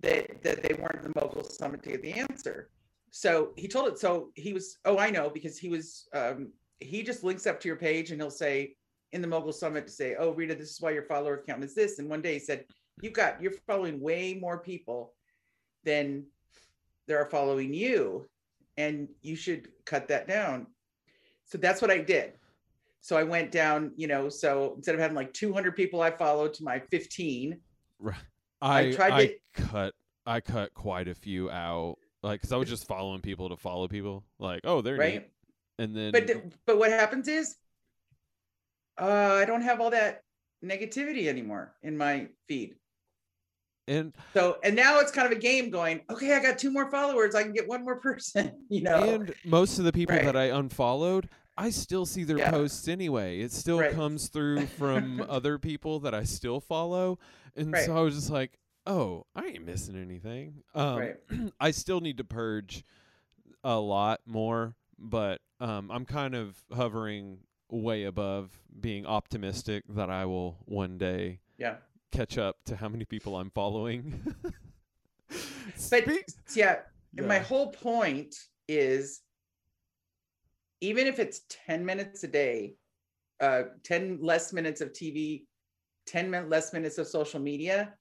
[0.00, 2.68] that that they weren't the mogul summit to get the answer.
[3.12, 3.98] So he told it.
[4.00, 4.78] So he was.
[4.84, 6.08] Oh, I know because he was.
[6.12, 8.74] Um, he just links up to your page and he'll say
[9.12, 11.76] in the mogul summit to say, "Oh, Rita, this is why your follower count is
[11.76, 12.64] this." And one day he said,
[13.00, 15.14] "You've got you're following way more people
[15.84, 16.24] than
[17.06, 18.26] there are following you,
[18.76, 20.66] and you should cut that down."
[21.44, 22.32] So that's what I did.
[23.00, 23.92] So I went down.
[23.96, 27.58] You know, so instead of having like 200 people I followed to my 15,
[27.98, 28.16] right.
[28.60, 29.94] I, I tried I to cut
[30.26, 33.88] I cut quite a few out, like because I was just following people to follow
[33.88, 34.24] people.
[34.38, 35.14] Like, oh, they're right.
[35.14, 35.30] Neat.
[35.78, 36.30] And then, but
[36.66, 37.56] but what happens is,
[39.00, 40.22] uh, I don't have all that
[40.64, 42.74] negativity anymore in my feed.
[43.86, 46.90] And so, and now it's kind of a game going, okay, I got two more
[46.90, 47.34] followers.
[47.34, 49.14] I can get one more person, you know?
[49.14, 50.24] And most of the people right.
[50.26, 51.28] that I unfollowed,
[51.58, 52.50] I still see their yeah.
[52.50, 53.40] posts anyway.
[53.40, 53.92] It still right.
[53.92, 57.18] comes through from other people that I still follow.
[57.56, 57.84] And right.
[57.84, 60.62] so I was just like, oh, I ain't missing anything.
[60.72, 61.16] Um, right.
[61.60, 62.84] I still need to purge
[63.64, 67.40] a lot more, but um, I'm kind of hovering
[67.70, 71.76] way above being optimistic that I will one day yeah.
[72.12, 74.34] catch up to how many people I'm following.
[75.90, 76.06] but
[76.54, 76.76] yeah,
[77.12, 78.36] yeah, my whole point
[78.68, 79.22] is
[80.80, 82.74] even if it's 10 minutes a day,
[83.40, 85.44] uh, 10 less minutes of TV,
[86.06, 87.94] 10 min- less minutes of social media,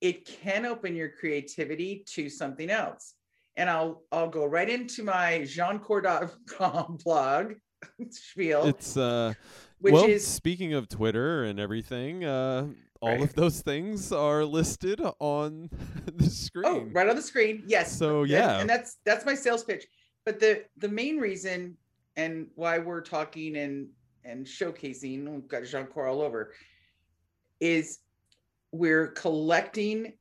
[0.00, 3.14] it can open your creativity to something else.
[3.56, 7.54] And I'll I'll go right into my jeancore.com blog
[8.10, 8.64] spiel.
[8.66, 9.34] It's uh
[9.80, 12.68] which well, is speaking of Twitter and everything, uh
[13.02, 13.22] all right.
[13.22, 15.70] of those things are listed on
[16.14, 16.64] the screen.
[16.66, 17.64] Oh, right on the screen.
[17.66, 17.96] Yes.
[17.96, 18.52] So yeah.
[18.52, 19.84] And, and that's that's my sales pitch.
[20.24, 21.76] But the the main reason
[22.16, 23.88] and why we're talking and
[24.24, 26.52] and showcasing, we've got Jean Core all over,
[27.58, 28.00] is
[28.72, 30.12] we're collecting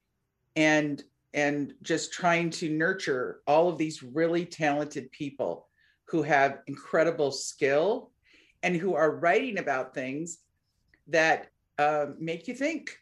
[0.55, 5.67] and and just trying to nurture all of these really talented people
[6.05, 8.11] who have incredible skill
[8.63, 10.39] and who are writing about things
[11.07, 11.47] that
[11.77, 12.97] uh, make you think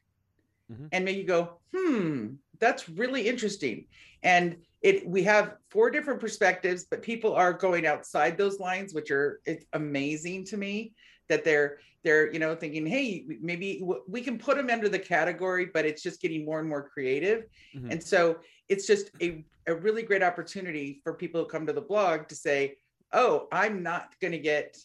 [0.71, 0.87] mm-hmm.
[0.91, 2.27] and make you go hmm
[2.59, 3.85] that's really interesting
[4.23, 9.11] and it we have four different perspectives but people are going outside those lines which
[9.11, 10.93] are it's amazing to me
[11.29, 15.65] that they're they're you know thinking hey maybe we can put them under the category
[15.73, 17.45] but it's just getting more and more creative.
[17.75, 17.91] Mm-hmm.
[17.91, 18.37] and so
[18.69, 22.35] it's just a, a really great opportunity for people who come to the blog to
[22.35, 22.75] say
[23.13, 24.77] oh i'm not going to get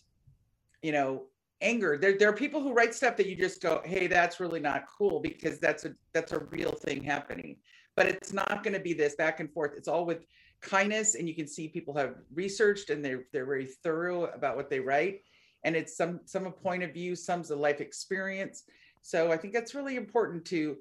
[0.82, 1.24] you know
[1.62, 1.96] anger.
[1.96, 4.84] There, there are people who write stuff that you just go hey that's really not
[4.98, 7.56] cool because that's a that's a real thing happening
[7.96, 9.72] but it's not going to be this back and forth.
[9.76, 10.24] It's all with
[10.60, 14.70] kindness, and you can see people have researched and they're they're very thorough about what
[14.70, 15.20] they write,
[15.64, 18.64] and it's some some a point of view, some's a life experience.
[19.02, 20.76] So I think that's really important to,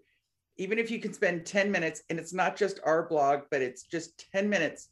[0.57, 3.83] even if you can spend ten minutes, and it's not just our blog, but it's
[3.83, 4.89] just ten minutes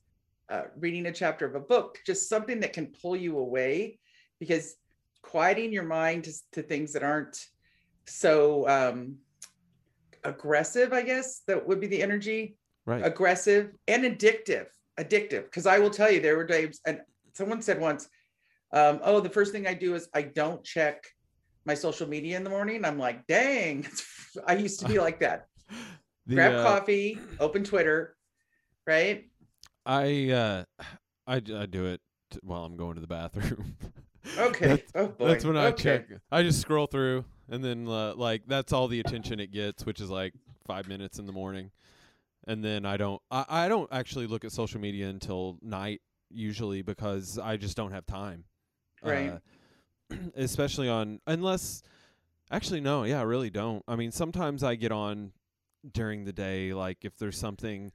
[0.50, 4.00] uh, reading a chapter of a book, just something that can pull you away,
[4.40, 4.76] because
[5.22, 7.46] quieting your mind to, to things that aren't
[8.08, 9.18] so um,
[10.24, 12.56] aggressive, I guess that would be the energy.
[12.86, 13.06] Right.
[13.06, 14.68] Aggressive and addictive.
[15.00, 15.46] Addictive.
[15.46, 17.02] Because I will tell you, there were days, and
[17.34, 18.10] someone said once,
[18.72, 21.06] um, oh, the first thing I do is I don't check
[21.66, 22.86] my social media in the morning.
[22.86, 23.88] I'm like, dang,
[24.48, 25.46] I used to be like that.
[26.26, 28.16] the, Grab uh, coffee, open Twitter,
[28.86, 29.26] right?
[29.86, 30.64] I uh
[31.26, 32.02] I, I do it
[32.42, 33.76] while I'm going to the bathroom.
[34.38, 34.68] Okay.
[34.68, 35.82] that's, oh that's when I okay.
[35.82, 36.20] check.
[36.30, 40.02] I just scroll through and then uh, like that's all the attention it gets, which
[40.02, 40.34] is like
[40.66, 41.72] five minutes in the morning,
[42.48, 46.82] and then I don't I, I don't actually look at social media until night usually
[46.82, 48.46] because I just don't have time,
[49.04, 49.40] right?
[50.12, 51.84] Uh, especially on unless
[52.52, 53.84] actually no, yeah, I really don't.
[53.88, 55.32] I mean, sometimes I get on
[55.94, 57.92] during the day, like if there's something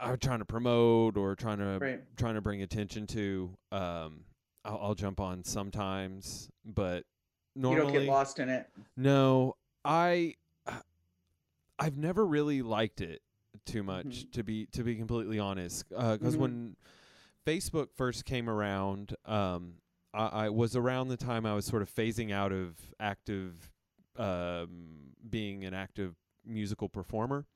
[0.00, 2.00] I'm trying to promote or trying to right.
[2.16, 3.50] trying to bring attention to.
[3.72, 4.24] Um,
[4.64, 7.04] I'll, I'll jump on sometimes, but
[7.58, 7.86] normally.
[7.86, 8.68] You don't get lost in it.
[8.96, 10.34] No, I
[11.78, 13.22] I've never really liked it
[13.64, 14.32] too much Mhm.
[14.32, 16.40] to be to be completely honest because Mhm.
[16.40, 16.76] when
[17.46, 19.74] facebook first came around um
[20.14, 23.70] I, I was around the time i was sort of phasing out of active
[24.16, 26.14] um being an active
[26.46, 27.46] musical performer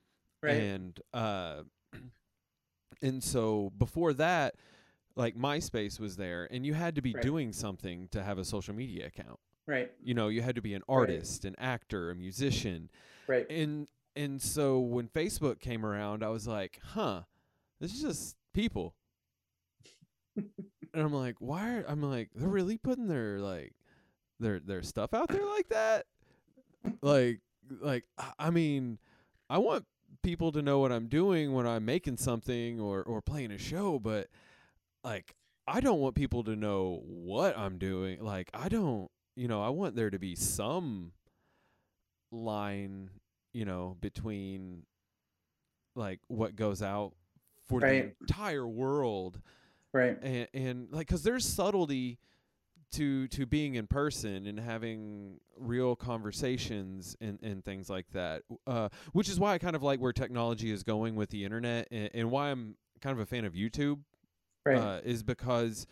[0.43, 0.57] Right.
[0.57, 1.63] and uh
[3.03, 4.55] and so before that
[5.15, 7.23] like myspace was there and you had to be Right.
[7.23, 9.91] doing something to have a social media account right.
[10.03, 12.91] you know you had to be an artist an actor a musician
[13.27, 13.47] Right.
[13.51, 17.23] and and so when Facebook came around, I was like, huh,
[17.81, 18.95] this is just people.
[20.37, 20.47] and
[20.95, 23.73] I'm like, why are I'm like, they're really putting their like
[24.41, 26.07] their their stuff out there like that?
[27.01, 27.41] like
[27.81, 28.99] like I- I mean,
[29.49, 29.87] I want
[30.23, 33.99] people to know what I'm doing when I'm making something or or playing a show,
[33.99, 34.29] but
[35.05, 35.35] like
[35.67, 38.23] I don't want people to know what I'm doing.
[38.23, 41.13] Like I don't, you know, I want there to be some
[42.31, 43.11] line,
[43.53, 44.85] you know, between
[45.95, 47.13] like what goes out
[47.67, 48.17] for Right.
[48.19, 49.41] the entire world
[49.93, 50.19] Right.
[50.23, 52.19] and and like cuz there's subtlety
[52.93, 58.89] to to being in person and having real conversations and and things like that uh
[59.13, 62.11] which is why I kind of like where technology is going with the internet and,
[62.15, 64.01] and why I'm kind of a fan of YouTube
[64.65, 64.79] Right.
[64.79, 65.87] uh, is because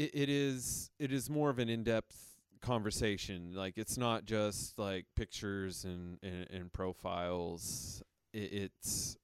[0.00, 2.16] it, it is it is more of an in-depth
[2.62, 9.16] conversation like it's not just like pictures and and, and profiles it, it's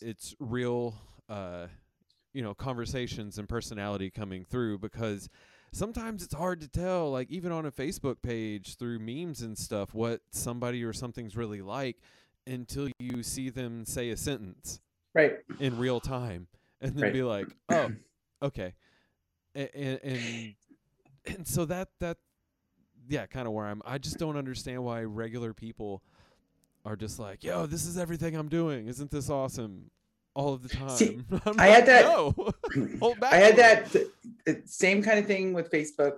[0.00, 0.94] it's real
[1.28, 1.66] uh
[2.32, 5.28] you know conversations and personality coming through because
[5.72, 9.94] sometimes it's hard to tell like even on a facebook page through memes and stuff
[9.94, 11.96] what somebody or something's really like
[12.46, 14.80] until you see them say a sentence
[15.14, 15.34] right.
[15.60, 16.46] in real time
[16.80, 17.12] and then Right.
[17.12, 17.90] be like oh
[18.42, 18.74] okay
[19.54, 20.54] and and
[21.26, 22.16] and so that that
[23.08, 26.02] yeah kind of where i'm i just don't understand why regular people
[26.84, 28.86] are just like yo this is everything i'm doing.
[28.88, 29.90] Isn't this awesome?
[30.34, 30.88] All of the time.
[30.90, 31.20] See,
[31.58, 32.34] I had that- no.
[33.00, 34.08] Hold back I had that th-
[34.44, 36.16] th- same kind of thing with Facebook.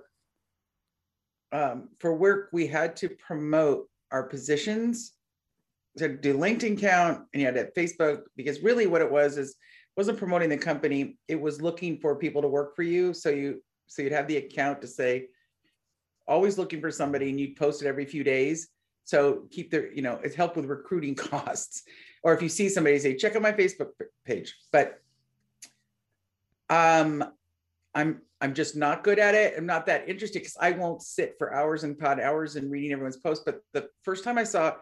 [1.51, 5.13] Um, for work, we had to promote our positions.
[5.97, 9.37] To do LinkedIn count, and you had to have Facebook because really what it was
[9.37, 9.55] is
[9.97, 11.17] wasn't promoting the company.
[11.27, 13.13] It was looking for people to work for you.
[13.13, 15.27] So you so you'd have the account to say,
[16.27, 18.69] always looking for somebody, and you'd post it every few days.
[19.05, 21.83] So keep the you know it's helped with recruiting costs.
[22.23, 23.89] Or if you see somebody say, check out my Facebook
[24.25, 24.55] page.
[24.71, 25.01] But
[26.69, 27.23] um
[27.95, 31.35] i'm i'm just not good at it i'm not that interested because i won't sit
[31.37, 34.73] for hours and pod hours and reading everyone's post but the first time i saw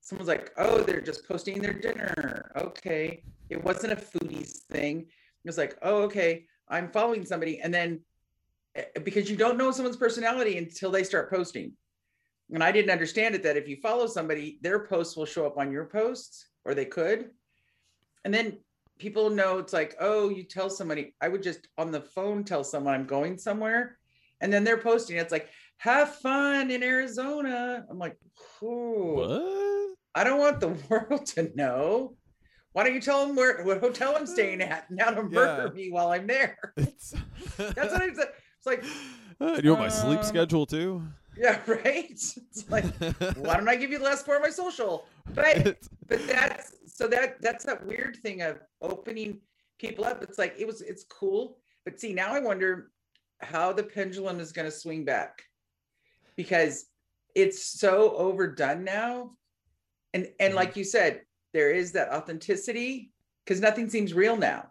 [0.00, 2.50] someone's like oh they're just posting their dinner.
[2.56, 3.22] Okay.
[3.48, 5.00] It wasn't a foodies thing.
[5.00, 7.60] It was like oh okay i'm following somebody.
[7.60, 8.00] And then
[8.76, 11.72] eh, because you don't know someone's personality until they start posting.
[12.52, 15.58] And i didn't understand it that if you follow somebody their posts will show up
[15.58, 17.30] on your posts or they could.
[18.24, 18.58] And then
[19.00, 22.62] people know it's like, oh, you tell somebody, I would just on the phone tell
[22.62, 23.98] someone I'm going somewhere.
[24.40, 27.84] And then they're posting, it's like, have fun in Arizona.
[27.90, 28.16] I'm like,
[28.62, 29.79] oh, what
[30.14, 32.16] I don't want the world to know.
[32.72, 35.72] Why don't you tell them where what hotel I'm staying at now to murder Yeah.
[35.74, 36.56] me while I'm there?
[36.76, 37.12] That's
[37.56, 38.28] what I said.
[38.58, 38.84] It's like,
[39.40, 41.02] Uh, do you want my sleep Uh, schedule too
[41.36, 42.10] yeah, right.
[42.10, 42.84] It's like,
[43.36, 45.06] why don't I give you the last part of my social?
[45.32, 49.40] But but that's so that that's that weird thing of opening
[49.78, 52.90] people up it's like it was it's cool but see now i wonder
[53.40, 55.40] how the pendulum is going to swing back
[56.36, 56.86] because
[57.34, 59.30] it's so overdone now
[60.14, 60.56] and and Mhm.
[60.56, 63.10] like you said there is that authenticity
[63.44, 64.70] because nothing seems real now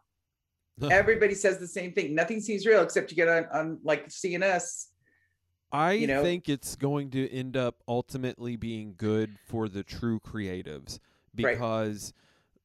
[0.92, 4.88] everybody says the same thing nothing seems real except you get on, on like cns
[5.72, 6.24] I you know?
[6.24, 11.00] think it's going to end up ultimately being good for the true creatives
[11.38, 11.54] Right.
[11.54, 12.12] because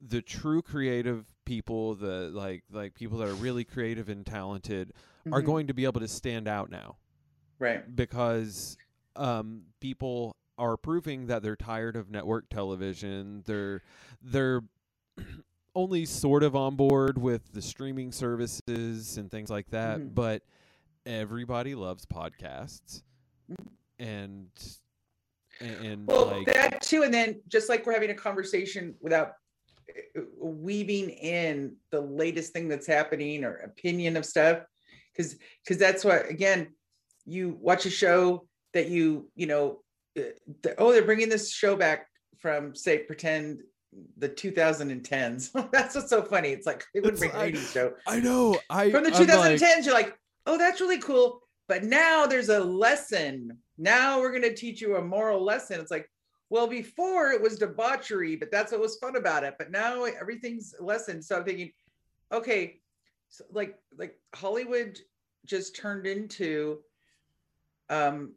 [0.01, 4.93] the true creative people, the like like people that are really creative and talented
[5.31, 5.45] are Mhm.
[5.45, 6.97] going to be able to stand out now
[7.59, 8.79] right because
[9.17, 13.43] um people are proving that they're tired of network television.
[13.47, 13.83] They're
[14.23, 14.63] they're
[15.75, 20.15] only sort of on board with the streaming services and things like that, Mhm.
[20.15, 20.43] but
[21.07, 23.03] everybody loves podcasts.
[23.99, 24.49] And
[25.61, 29.35] and, and Well, like that too, and then just like we're having a conversation without
[30.17, 34.65] uh, weaving in the latest thing that's happening or opinion of stuff,
[35.13, 36.75] because because that's what again,
[37.25, 39.84] you watch a show that you you know, the,
[40.79, 42.07] oh they're bringing this show back
[42.39, 43.61] from say pretend
[44.19, 45.71] the 2010s.
[45.73, 46.49] that's what's so funny.
[46.49, 49.57] It's like wouldn't It's bring an 80s show I know I from the I'm like,
[49.57, 49.85] 2010s.
[49.85, 53.57] you're like, oh that's really cool, but now there's a lesson.
[53.79, 55.81] Now we're gonna teach you a moral lesson.
[55.81, 56.09] It's like
[56.51, 59.55] well, before it was debauchery, but that's what was fun about it.
[59.59, 61.23] But now everything's lesson.
[61.23, 61.73] So I'm thinking,
[62.31, 62.81] okay,
[63.29, 64.99] so like like Hollywood
[65.47, 66.79] just turned into
[67.91, 68.35] um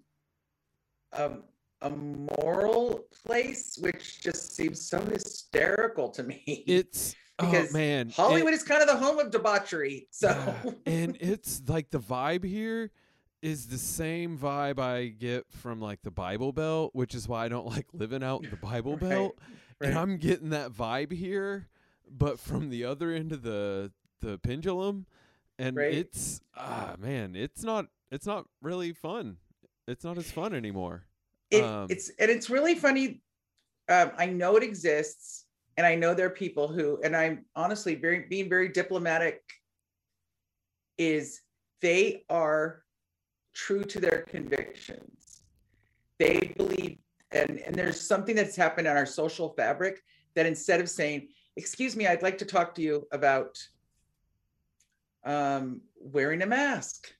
[1.14, 1.44] um
[1.82, 6.64] a moral place, which just seems so hysterical to me.
[6.68, 10.08] It's because oh man, Hollywood it- is kind of the home of debauchery.
[10.12, 12.92] So Yeah, and it's like the vibe here
[13.44, 17.48] is the same vibe I get from like the Bible Belt, which is why I
[17.50, 19.40] don't like living out in the Bible Right, Belt.
[19.80, 19.96] And.
[19.98, 21.68] I'm getting that vibe here,
[22.10, 25.06] but from the other end of the the pendulum,
[25.60, 25.94] and Right.
[25.94, 29.38] it's ah man, it's not it's not really fun.
[29.88, 31.04] It's not as fun anymore.
[31.52, 33.22] It, Um, it's and it's really funny.
[33.90, 35.46] Um, I know it exists,
[35.78, 39.42] and I know there are people who, and I'm honestly very being very diplomatic.
[40.98, 41.42] Is
[41.82, 42.84] they are
[43.54, 45.44] true to their convictions.
[46.20, 46.98] They believe,
[47.32, 50.02] and and there's something that's happened on our social fabric
[50.36, 53.58] that instead of saying, "Excuse me, I'd like to talk to you about
[55.24, 57.14] um, wearing a mask,"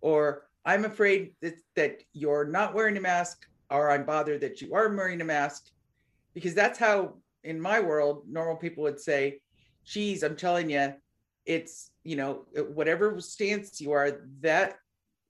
[0.00, 4.74] or I'm afraid that, that you're not wearing a mask, or I'm bothered that you
[4.74, 5.66] are wearing a mask,
[6.34, 9.40] because that's how, in my world, normal people would say,
[9.84, 10.94] geez, I'm telling you,
[11.44, 14.78] it's, you know, whatever stance you are, that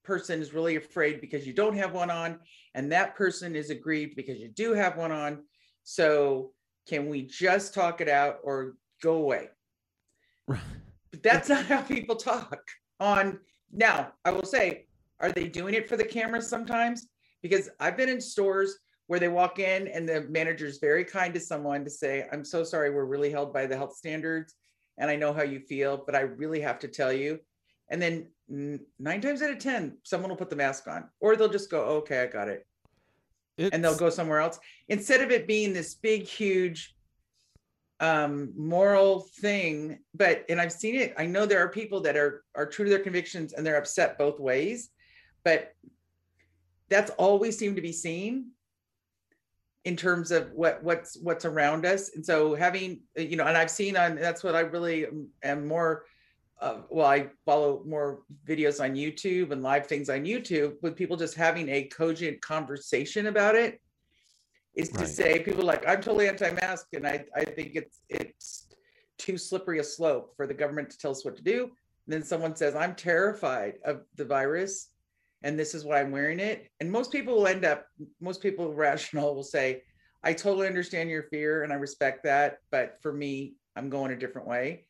[0.05, 2.39] person is really afraid because you don't have one on,
[2.75, 5.43] and that person is aggrieved because you do have one on.
[5.83, 6.53] So
[6.89, 9.49] can we just talk it out or go away?
[11.11, 12.59] But that's not how people talk
[12.99, 13.39] on
[13.73, 14.15] now.
[14.25, 14.87] I will say,
[15.21, 17.09] are they doing it for the camera sometimes?
[17.43, 21.35] Because I've been in stores where they walk in and the manager is very kind
[21.35, 24.55] to someone to say, I'm so sorry, we're really held by the health standards.
[24.99, 27.39] And I know how you feel, but I really have to tell you.
[27.91, 31.49] And then nine times out of 10, someone will put the mask on, or they'll
[31.49, 32.67] just go, okay, I got it.
[33.59, 34.59] And they'll go somewhere else.
[34.89, 36.95] Instead of it being this big, huge
[38.01, 42.43] um moral thing but and i've seen it i know there are people that are
[42.57, 44.91] are true to their convictions and they're upset both ways
[45.45, 45.75] but
[46.89, 48.51] that's all we seem to be seeing
[49.85, 52.11] in terms of what what's what's around us.
[52.15, 55.07] And so having you know and i've seen on that's what i really
[55.43, 56.05] am, more
[56.61, 61.17] uh, well i follow more videos on youtube and live things on youtube with people
[61.17, 63.81] just having a cogent conversation about it
[64.75, 65.09] is to Right.
[65.09, 68.69] say people like i'm totally anti-mask and i i think it's it's
[69.19, 71.63] too slippery a slope for the government to tell us what to do.
[72.07, 74.89] And then someone says i'm terrified of the virus
[75.45, 76.69] and this is why i'm wearing it.
[76.81, 77.87] And most people will end up
[78.21, 79.83] most people rational will say
[80.25, 84.17] i totally understand your fear and i respect that but for me i'm going a
[84.17, 84.87] different way.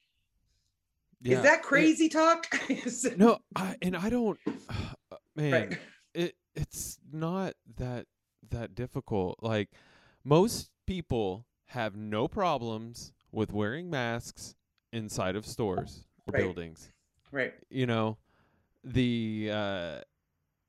[1.21, 2.47] Yeah, is that it- crazy talk?
[2.71, 4.39] It- no, I and I don't
[5.37, 5.53] man.
[5.53, 5.79] right.
[6.15, 8.07] it it's not that
[8.51, 9.39] that difficult.
[9.43, 9.71] Like
[10.23, 14.55] most people have no problems with wearing masks
[14.93, 16.43] inside of stores or Right.
[16.43, 16.93] buildings.
[17.33, 17.55] Right.
[17.71, 18.19] You know
[18.85, 20.01] the uh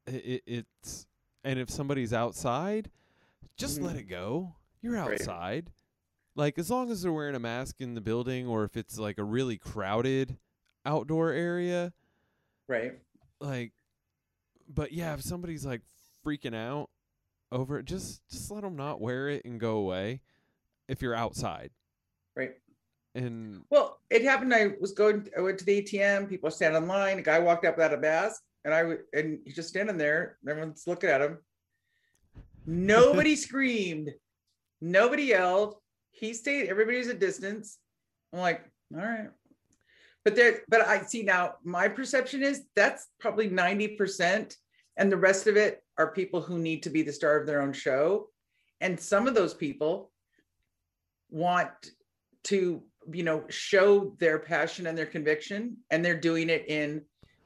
[0.07, 1.07] it, it's
[1.43, 2.89] and if somebody's outside
[3.57, 3.99] just let Mhm.
[3.99, 5.11] it go you're Right.
[5.13, 5.71] outside
[6.35, 9.17] like as long as they're wearing a mask in the building or if it's like
[9.17, 10.37] a really crowded
[10.85, 11.93] outdoor area
[12.67, 12.99] right
[13.39, 13.71] like
[14.67, 15.81] but yeah if somebody's like
[16.25, 16.89] freaking out
[17.51, 20.21] over it just just let them not wear it and go away
[20.87, 21.71] if you're outside
[22.35, 22.55] right
[23.15, 24.53] and Well, it happened.
[24.53, 27.17] I was going, I went to the ATM, people stand in line.
[27.17, 30.37] A guy walked up without a mask, and I w- and he's just standing there.
[30.47, 31.37] Everyone's looking at him.
[32.65, 34.11] Nobody screamed,
[34.81, 35.75] nobody yelled.
[36.11, 36.67] He stayed.
[36.67, 37.77] Everybody's at distance.
[38.33, 39.29] I'm like, all right.
[40.23, 41.55] But there, but I see now.
[41.63, 44.57] My perception is that's probably ninety percent,
[44.97, 47.61] and the rest of it are people who need to be the star of their
[47.61, 48.29] own show,
[48.81, 50.11] and some of those people
[51.29, 51.69] want
[52.45, 57.03] to you know show their passion and their conviction and they're doing it in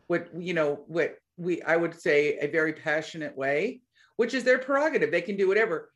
[0.10, 3.82] what you know what we i would say a very passionate way
[4.20, 5.12] which is their prerogative.
[5.12, 5.93] They can do whatever.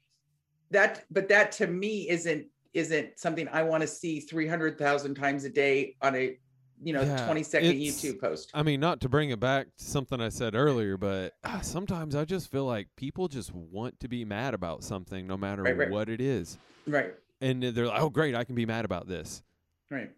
[0.72, 5.50] That but that to me isn't isn't something i want to see 300,000 times a
[5.50, 6.38] day on a
[6.82, 8.50] you know Yeah, 20 second youtube post.
[8.54, 12.16] I mean, not to bring it back to something I said earlier, but ah, sometimes
[12.16, 15.78] I just feel like people just want to be mad about something, no matter Right,
[15.78, 15.90] right.
[15.90, 16.58] what it is,
[16.88, 17.14] right.
[17.42, 19.44] And they're like, "Oh, great, I can be mad about this,"
[19.92, 20.12] right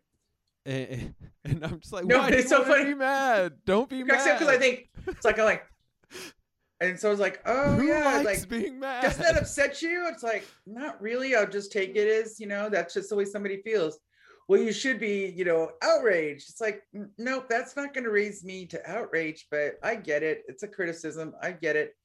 [0.65, 2.85] and, and I'm just like, No, "Why it's you so funny.
[2.85, 3.53] Be mad?
[3.65, 5.63] Don't be mad." Except because i think it's like i'm like
[6.81, 9.03] and so i was like oh Who yeah like being mad?
[9.03, 10.07] doesn't that upset you?
[10.07, 11.35] It's like, not really.
[11.35, 13.99] I'll just take it as, you know, that's just the way somebody feels.
[14.47, 16.49] Well, you should be, you know, outraged.
[16.49, 20.21] It's like, "N- nope, that's not going to raise me to outrage, but I get
[20.21, 20.43] it.
[20.47, 21.33] It's a criticism.
[21.41, 21.95] I get it.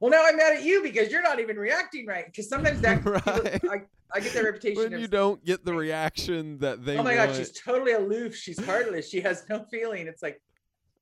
[0.00, 2.26] Well, now I'm mad at you because you're not even reacting right.
[2.26, 3.60] Because sometimes that Right.
[3.70, 3.82] I,
[4.14, 7.14] I get the reputation when of you don't get the reaction that they oh my
[7.14, 8.34] god, she's totally aloof.
[8.34, 9.08] She's heartless.
[9.08, 10.06] She has no feeling.
[10.06, 10.40] It's like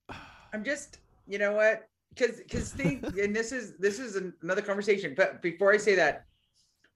[0.53, 1.88] I'm just, you know what?
[2.14, 5.14] Because because think, and this is this is an- another conversation.
[5.16, 6.24] But before I say that,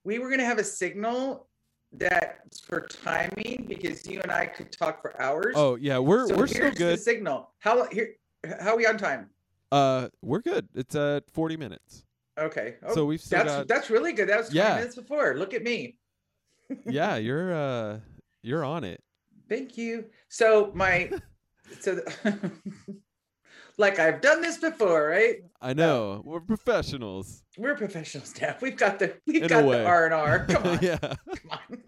[0.05, 1.49] we were gonna have a signal
[1.93, 5.55] that's for timing because you and I could talk for hours.
[5.57, 7.01] oh yeah, we're So we're still here's the good.
[7.01, 7.53] signal.
[7.59, 8.15] How here?
[8.61, 9.29] How are we on time?
[9.73, 10.69] Uh, we're good.
[10.75, 12.05] It's at 40 minutes.
[12.39, 12.77] Okay.
[12.85, 13.69] Oh, so we've that's got.
[13.69, 14.29] that's really good.
[14.29, 14.75] That was 20 Yeah.
[14.77, 15.37] minutes before.
[15.37, 15.97] Look at me.
[16.87, 17.99] yeah, you're uh,
[18.43, 19.01] you're on it.
[19.49, 20.07] Thank you.
[20.29, 21.11] So my
[21.81, 22.51] so the-
[23.79, 25.37] like I've done this before, right?
[25.61, 26.23] I know.
[26.25, 27.43] We're professionals.
[27.59, 28.63] We're professional staff.
[28.63, 30.47] We've got the we've In got the R and R.
[30.47, 30.99] Come on, yeah.
[30.99, 31.17] come
[31.51, 31.83] on.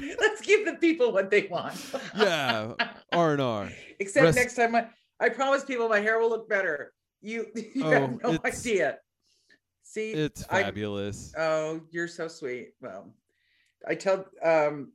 [0.00, 1.74] Let's give the people what they want.
[2.16, 2.72] yeah.
[3.12, 3.68] R and R.
[3.98, 4.86] Except Rest- next time, I,
[5.20, 6.92] I promise people my hair will look better.
[7.20, 8.98] You, you Oh, have no idea.
[9.82, 11.32] See, It's I- fabulous.
[11.36, 12.74] Oh, you're so sweet.
[12.80, 13.12] Well,
[13.86, 14.92] I tell um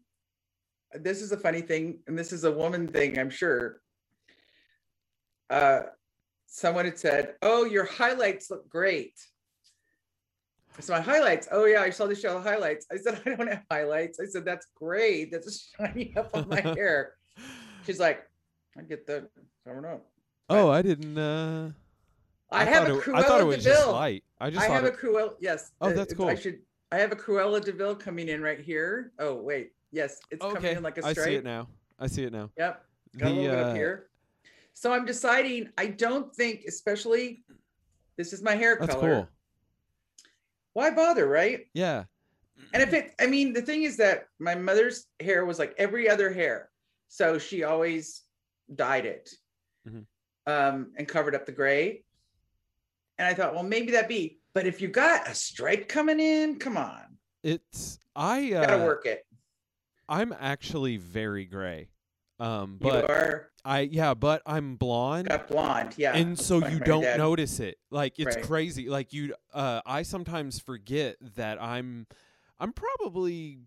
[0.94, 3.82] this is a funny thing, and this is a woman thing, I'm sure.
[5.50, 5.82] Uh
[6.46, 9.14] someone had said, Oh, your highlights look great.
[10.80, 12.86] So my highlights, oh yeah, I saw the show highlights.
[12.92, 14.20] I said, I don't have highlights.
[14.20, 15.32] I said, that's great.
[15.32, 17.14] That's shining up on my hair.
[17.86, 18.24] She's like,
[18.78, 19.28] I get the,
[19.68, 20.02] I don't know.
[20.54, 21.18] Oh, I didn't.
[21.18, 21.72] uh
[22.52, 24.24] I, have thought a it, Cruella I thought it was just light.
[24.40, 25.34] I just I have a it, Cruella.
[25.40, 25.72] Yes.
[25.82, 26.60] Oh, uh, that's I should.
[26.92, 29.12] I have a Cruella de Vil coming in right here.
[29.18, 31.28] Oh wait, yes, it's coming in like a I stripe.
[31.28, 31.68] I see it now.
[32.00, 32.52] I see it now.
[32.58, 32.86] Yep,
[33.18, 34.10] got a little The, bit uh, up here.
[34.76, 35.70] So I'm deciding.
[35.78, 37.44] I don't think, especially,
[38.18, 38.88] this is my hair color.
[38.88, 39.16] That's color.
[39.16, 39.28] cool.
[40.74, 41.62] Why bother, right?
[41.74, 42.04] Yeah.
[42.74, 46.10] And if it, I mean, the thing is that my mother's hair was like every
[46.10, 46.70] other hair,
[47.08, 48.22] so she always
[48.76, 49.30] dyed it,
[49.88, 50.06] Mhm.
[50.48, 52.04] Um, and covered up the gray.
[53.18, 54.40] And I thought, well, maybe that be.
[54.54, 58.54] But if you got a stripe coming in, come on, It's I.
[58.54, 59.26] Uh, gotta work it.
[60.10, 61.90] I'm actually very gray.
[62.40, 65.30] Um, You but are I yeah, but I'm blonde.
[65.30, 66.16] got blonde, yeah.
[66.16, 67.18] and so like you don't dad.
[67.18, 68.44] notice it like it's Right.
[68.46, 72.06] crazy like you uh i sometimes forget that i'm
[72.60, 73.60] i'm probably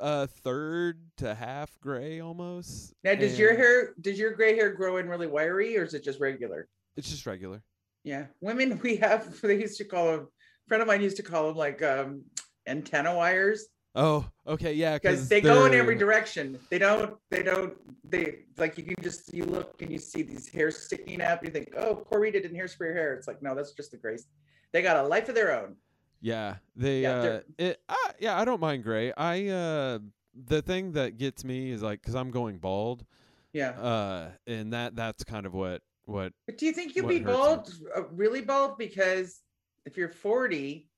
[0.00, 4.96] uh third to half gray almost Now, does your hair, does your gray hair grow
[4.98, 6.68] in really wiry, or is it just regular?
[6.96, 7.62] it's just regular
[8.04, 9.40] Yeah, women we have.
[9.42, 10.20] They used to call them.
[10.20, 12.24] A friend of mine used to call them like um,
[12.66, 16.58] antenna wires oh okay yeah because they go in every direction.
[16.70, 17.14] They don't.
[17.30, 17.74] They don't.
[18.04, 21.44] They like you can just you look and you see these hairs sticking up.
[21.44, 23.14] You think, oh, Corita didn't hairspray her hair.
[23.14, 24.26] It's like no, that's just the grace.
[24.72, 25.76] They got a life of their own.
[26.20, 29.98] Yeah they Yeah, uh it I, yeah i don't mind gray i uh
[30.34, 33.04] the thing that gets me is like because i'm going bald
[33.52, 33.70] Yeah.
[33.70, 37.70] uh and that that's kind of what what But do you think you'll be bald,
[37.94, 38.78] uh, really bald?
[38.78, 39.42] Because
[39.84, 40.88] if you're 40,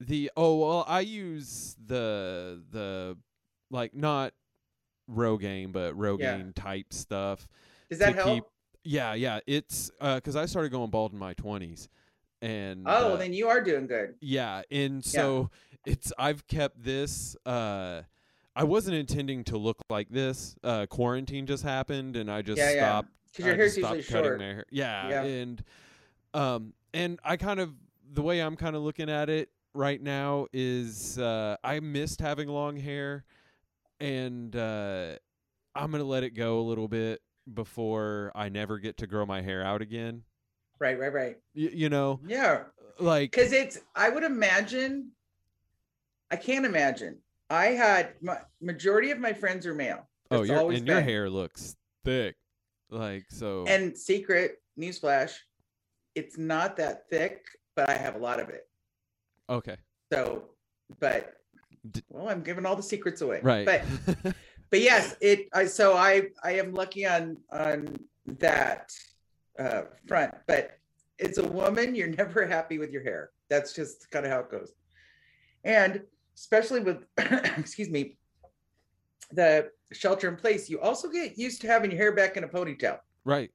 [0.00, 3.16] The oh well, I use the the
[3.70, 4.34] like not
[5.10, 7.46] Rogaine but Rogaine type stuff.
[7.88, 8.34] does that help?
[8.34, 8.44] keep-
[8.84, 9.40] Yeah, yeah.
[9.46, 11.88] It's uh 'cause I started going bald in my twenties,
[12.44, 14.14] and oh, uh, then you are doing good.
[14.20, 15.50] yeah, and so
[15.86, 17.36] it's I've kept this.
[17.46, 18.02] uh
[18.56, 20.54] I wasn't intending to look like this.
[20.62, 22.86] Uh Quarantine just happened, and I just Yeah, yeah.
[22.88, 23.08] stopped.
[23.32, 24.40] Because your I hair's usually short.
[24.40, 24.64] hair.
[24.70, 25.22] Yeah, Yeah.
[25.24, 25.64] and
[26.34, 27.72] um, and I kind of
[28.12, 32.48] the way I'm kind of looking at it right now is uh, I missed having
[32.48, 33.24] long hair,
[34.00, 35.16] and uh,
[35.74, 37.22] I'm gonna let it go a little bit
[37.52, 40.22] before I never get to grow my hair out again.
[40.78, 41.36] Right, right, right.
[41.54, 42.64] Y- you know, Yeah.
[42.98, 45.10] Uh, like Because it's, I would imagine,
[46.30, 47.18] I can't imagine.
[47.50, 50.08] I had, my majority of my friends are male.
[50.30, 52.36] oh, It's your always and your hair looks thick,
[52.90, 53.64] like so.
[53.66, 55.32] And secret, newsflash,
[56.14, 57.44] it's not that thick,
[57.76, 58.66] but I have a lot of it.
[59.48, 59.76] okay,
[60.12, 60.44] So,
[61.00, 61.34] but,
[62.08, 63.40] well, I'm giving all the secrets away.
[63.42, 63.66] right.
[63.66, 63.84] But,
[64.70, 67.96] but yes, it, I, so I, I am lucky on, on
[68.38, 68.92] that
[69.58, 70.78] uh, front, but
[71.18, 73.30] it's a woman, you're never happy with your hair.
[73.48, 74.72] That's just kind of how it goes.
[75.64, 76.02] And
[76.36, 77.04] especially with,
[77.56, 78.16] excuse me,
[79.32, 82.48] the shelter in place, you also get used to having your hair back in a
[82.48, 82.98] ponytail.
[83.24, 83.50] right.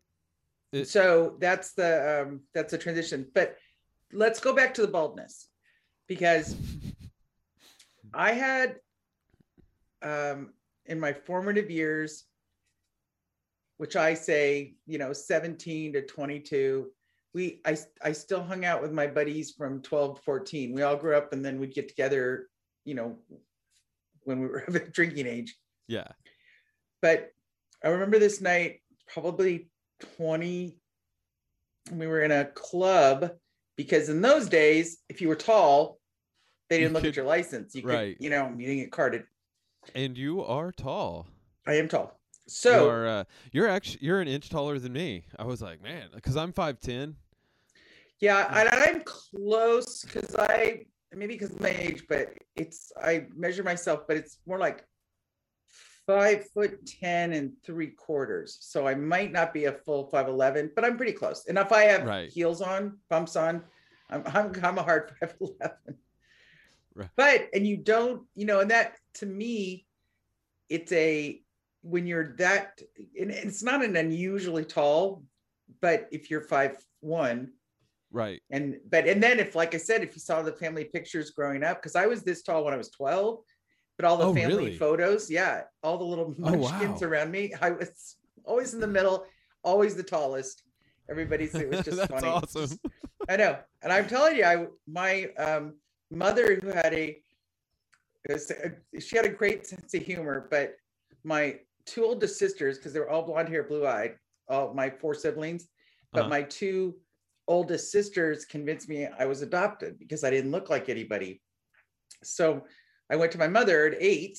[0.71, 3.25] It- so that's the um, that's the transition.
[3.33, 3.57] But
[4.13, 5.47] let's go back to the baldness
[6.07, 6.55] because
[8.13, 8.75] I had
[10.03, 10.53] um,
[10.85, 12.25] in my formative years,
[13.79, 16.91] which I say, you know, 17 to 22,
[17.33, 20.73] we I I still hung out with my buddies from 12 to 14.
[20.73, 22.49] We all grew up and then we'd get together,
[22.83, 23.17] you know,
[24.23, 25.55] when we were of drinking age.
[25.87, 26.09] Yeah.
[27.01, 27.31] But
[27.81, 29.69] I remember this night, probably
[30.17, 30.77] 20,
[31.93, 33.31] we were in a club
[33.77, 35.99] because in those days, if you were tall,
[36.69, 37.73] they didn't look could- at your license.
[37.73, 38.17] You could, right.
[38.19, 39.23] you know, you didn't get carded.
[39.95, 41.27] And you are tall.
[41.65, 42.18] I am tall.
[42.65, 45.25] You So are, uh, you're actually you're an inch taller than me.
[45.37, 47.15] I was like, man, because I'm five ten.
[48.19, 53.63] yeah, and I'm close because I maybe because of my age, but it's I measure
[53.63, 54.85] myself, but it's more like
[56.05, 58.57] five foot ten and three quarters.
[58.61, 61.45] So I might not be a full five eleven, but I'm pretty close.
[61.47, 62.29] And if I have Right.
[62.29, 63.63] heels on, pumps on,
[64.09, 65.97] I'm I'm, I'm a hard five eleven.
[66.95, 67.09] Right.
[67.15, 69.85] But and you don't, you know, and that to me,
[70.69, 71.41] it's a
[71.81, 72.79] when you're that,
[73.19, 75.23] and it's not an unusually tall,
[75.81, 77.51] but if you're five one,
[78.11, 78.41] Right.
[78.49, 81.63] and but and then if like i said if you saw the family pictures growing
[81.63, 83.37] up because i was this tall when i was 12
[83.97, 84.77] but all the Oh, family really?
[84.79, 87.07] photos yeah all the little Oh, munchkins wow.
[87.07, 88.15] around me i was
[88.45, 89.27] always in the middle
[89.63, 90.63] always the tallest
[91.07, 92.61] everybody's it was just That's funny awesome.
[92.65, 92.79] Just-
[93.29, 95.75] i know and i'm telling you i my um
[96.09, 97.21] mother who had a
[98.27, 98.51] was-
[98.99, 100.75] she had a great sense of humor but
[101.23, 101.59] my
[101.89, 104.13] two oldest sisters because they were all blonde hair blue eyed
[104.47, 105.63] all my four siblings
[106.13, 106.29] but Uh-huh.
[106.29, 106.95] my two
[107.47, 111.41] oldest sisters convinced me I was adopted because I didn't look like anybody.
[112.23, 112.45] So
[113.11, 114.37] I went to my mother at eight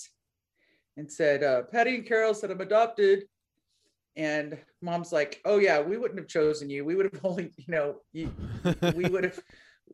[0.96, 3.24] and said, uh, Patty and Carol said I'm adopted.
[4.16, 6.84] And mom's like, oh yeah, we wouldn't have chosen you.
[6.84, 8.30] We would have only, you know, you,
[8.94, 9.40] we would have,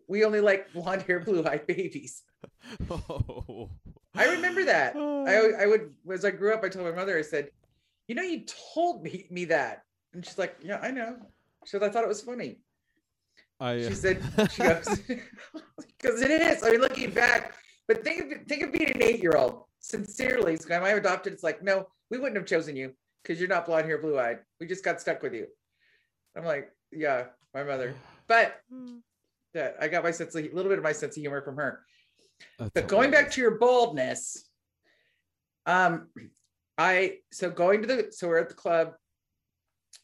[0.08, 2.22] we only like blonde hair, blue eyed babies.
[2.90, 3.70] oh.
[4.14, 4.96] I remember that.
[4.96, 5.52] I, oh.
[5.58, 7.50] I would, as I grew up, I told my mother, I said,
[8.08, 8.44] you know, you
[8.74, 9.82] told me, me that.
[10.14, 11.16] And she's like, yeah, I know.
[11.64, 12.60] She said, I thought it was funny.
[13.60, 15.00] I, She uh, said, she goes,
[15.98, 16.62] because it is.
[16.62, 17.54] I mean, looking back,
[17.88, 19.64] but think of think of being an eight year old.
[19.80, 21.32] Sincerely, so am I adopted?
[21.32, 22.92] It's like, no, we wouldn't have chosen you
[23.22, 24.40] because you're not blonde hair, blue eyed.
[24.60, 25.46] We just got stuck with you.
[26.36, 27.94] I'm like, yeah, my mother.
[28.26, 28.98] But hmm.
[29.56, 31.56] That I got my sense of a little bit of my sense of humor from
[31.56, 31.80] her.
[32.58, 34.48] That's But going back to your boldness,
[35.64, 36.08] um,
[36.78, 38.92] I so going to the so we're at the club,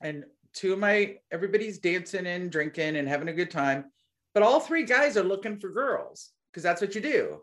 [0.01, 0.25] and
[0.55, 3.85] two of my everybody's dancing and drinking and having a good time,
[4.35, 7.41] but all three guys are looking for girls because that's what you do.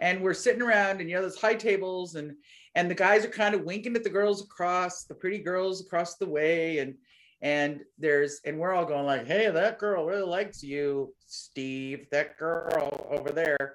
[0.00, 2.32] And we're sitting around, and you know, those high tables, and
[2.76, 6.16] and the guys are kind of winking at the girls across, the pretty girls across
[6.16, 6.94] the way, and
[7.42, 12.06] and there's and we're all going like, hey, that girl really likes you, Steve.
[12.10, 13.74] That girl over there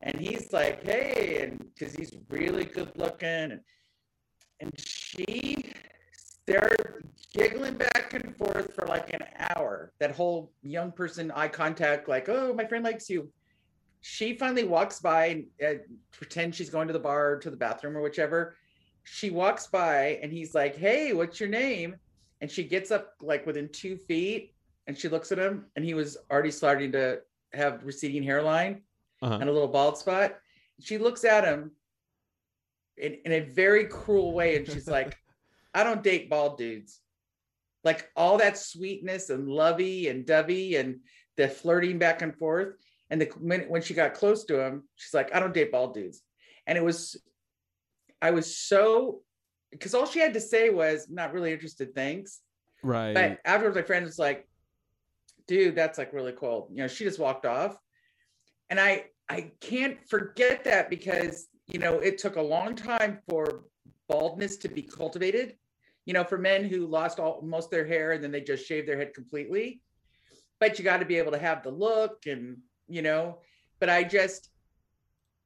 [0.00, 3.60] and he's like, "Hey," and because he's really good looking, and,
[4.60, 5.72] and she,
[6.46, 9.24] they're giggling back and forth for like an
[9.56, 9.92] hour.
[9.98, 13.30] That whole young person eye contact, like, "Oh, my friend likes you."
[14.00, 15.82] She finally walks by and uh,
[16.12, 18.56] pretend she's going to the bar or to the bathroom or whichever.
[19.02, 21.96] She walks by and he's like, "Hey, what's your name?"
[22.40, 24.54] And she gets up like within two feet
[24.86, 27.20] and she looks at him, and he was already starting to
[27.52, 28.82] have receding hairline
[29.20, 29.34] Uh-huh.
[29.40, 30.36] and a little bald spot.
[30.80, 31.72] She looks at him
[32.96, 35.16] in, in a very cruel way, and she's like,
[35.74, 37.00] I don't date bald dudes.
[37.84, 41.00] Like all that sweetness and lovey and dovey and
[41.36, 42.74] the flirting back and forth.
[43.10, 45.94] And the minute when she got close to him, she's like, I don't date bald
[45.94, 46.22] dudes.
[46.66, 47.16] And it was,
[48.22, 49.20] I was so,
[49.70, 52.40] because all she had to say was, not really interested, thanks.
[52.82, 53.14] right.
[53.14, 54.48] But afterwards, my friend was like,
[55.46, 56.68] dude, that's like really cool.
[56.70, 57.76] You know, she just walked off.
[58.70, 63.64] And I I can't forget that because, you know, it took a long time for
[64.08, 65.56] baldness to be cultivated.
[66.06, 68.66] You know, for men who lost all most of their hair and then they just
[68.66, 69.82] shaved their head completely.
[70.60, 72.56] But you got to be able to have the look and,
[72.88, 73.40] you know,
[73.78, 74.48] but I just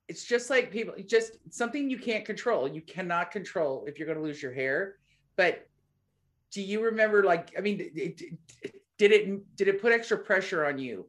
[0.08, 2.68] it's just like people just something you can't control.
[2.68, 4.96] You cannot control if you're going to lose your hair.
[5.36, 5.68] But
[6.52, 8.34] do you remember like i mean it, it,
[8.98, 11.08] did it did it put extra pressure on you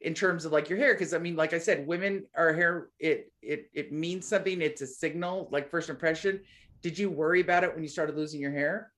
[0.00, 2.88] in terms of like your hair because i mean like i said women our hair
[2.98, 6.40] it it it means something it's a signal like first impression
[6.80, 8.92] did you worry about it when you started losing your hair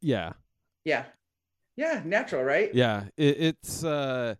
[0.00, 0.32] yeah.
[0.84, 1.04] yeah
[1.76, 3.04] yeah natural right Yeah.
[3.16, 4.34] It, it's uh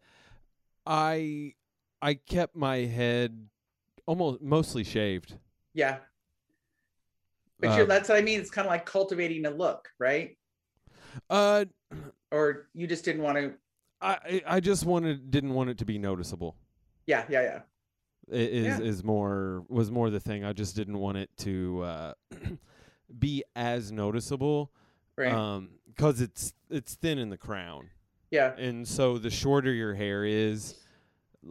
[0.86, 1.54] I
[2.02, 3.48] I kept my head
[4.06, 5.36] almost mostly shaved.
[5.74, 5.98] yeah
[7.60, 10.36] but you're, Um, that's what i mean it's kind of like cultivating a look right
[11.30, 11.64] Uh
[12.30, 13.54] or you just didn't want to
[14.00, 16.56] I I- just wanted didn't want it to be noticeable.
[17.06, 17.60] yeah yeah yeah
[18.32, 18.80] i- Is Yeah.
[18.80, 20.44] is more was more the thing.
[20.44, 22.14] I just didn't want it to uh
[23.18, 24.72] be as noticeable
[25.16, 27.88] right um cuz it's it's thin in the crown.
[28.30, 30.74] yeah And so the shorter your hair is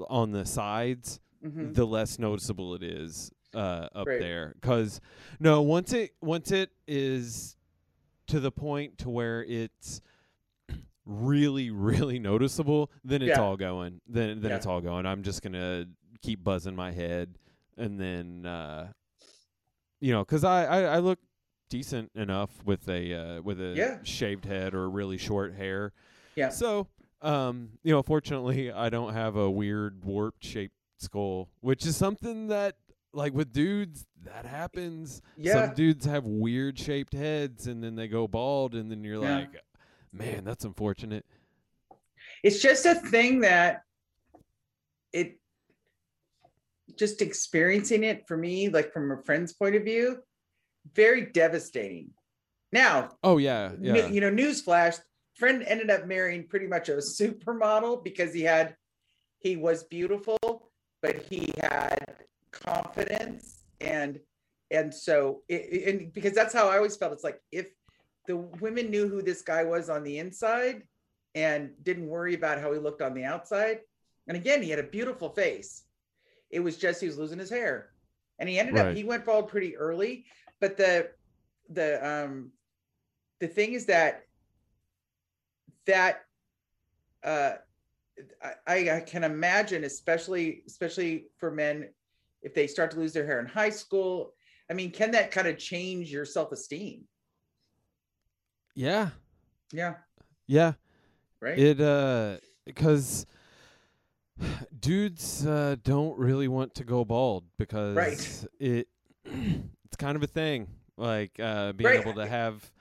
[0.09, 4.53] on the sides, mhm, the less noticeable it is uh, up there.
[4.59, 5.01] Because
[5.39, 7.55] no, once it once it is
[8.27, 10.01] to the point to where it's
[11.05, 13.41] really really noticeable, then it's Yeah.
[13.41, 14.01] all going.
[14.07, 14.57] Then then Yeah.
[14.57, 15.05] it's all going.
[15.05, 15.85] I'm just gonna
[16.21, 17.37] keep buzzing my head,
[17.77, 18.91] and then uh,
[19.99, 21.19] you know, 'cause I, I I look
[21.69, 23.99] decent enough with a uh, with a Yeah.
[24.03, 25.91] shaved head or really short hair.
[26.35, 26.49] Yeah.
[26.49, 26.87] So
[27.21, 32.47] um, you know, fortunately, I don't have a weird warped shaped skull, which is something
[32.47, 32.75] that
[33.13, 35.21] like with dudes that happens.
[35.37, 35.65] Yeah.
[35.67, 39.35] Some dudes have weird shaped heads and then they go bald and then you're Yeah.
[39.39, 39.61] like,
[40.11, 41.25] man, that's unfortunate.
[42.43, 43.83] it's just a thing that
[45.11, 45.37] it
[46.97, 50.17] just experiencing it for me like from a friend's point of view
[50.95, 52.09] very devastating
[52.71, 54.07] now Oh yeah, yeah.
[54.07, 54.99] you know newsflash
[55.35, 58.75] friend ended up marrying pretty much a supermodel because he had
[59.39, 60.37] he was beautiful
[61.03, 64.19] but he had confidence and
[64.71, 67.13] and so it, and because that's how i always felt.
[67.13, 67.67] It's like if
[68.25, 70.83] the women knew who this guy was on the inside
[71.35, 73.79] and didn't worry about how he looked on the outside
[74.27, 75.83] and again he had a beautiful face
[76.49, 77.89] it was just he was losing his hair.
[78.39, 80.25] And he ended up he went bald pretty early
[80.59, 81.09] but the
[81.69, 82.51] the um
[83.39, 84.23] the thing is that
[85.85, 86.21] that
[87.23, 87.53] uh
[88.67, 91.89] I, I can imagine especially especially for men
[92.41, 94.33] if they start to lose their hair in high school
[94.69, 97.03] i mean can that kind of change your self-esteem
[98.75, 99.09] yeah.
[99.71, 99.95] yeah
[100.47, 100.73] Yeah.
[101.41, 103.25] right It uh because
[104.79, 108.45] dudes uh don't really want to go bald because Right.
[108.59, 108.87] it
[109.25, 110.67] it's kind of a thing.
[110.97, 111.99] Like uh being Right.
[111.99, 112.71] able to have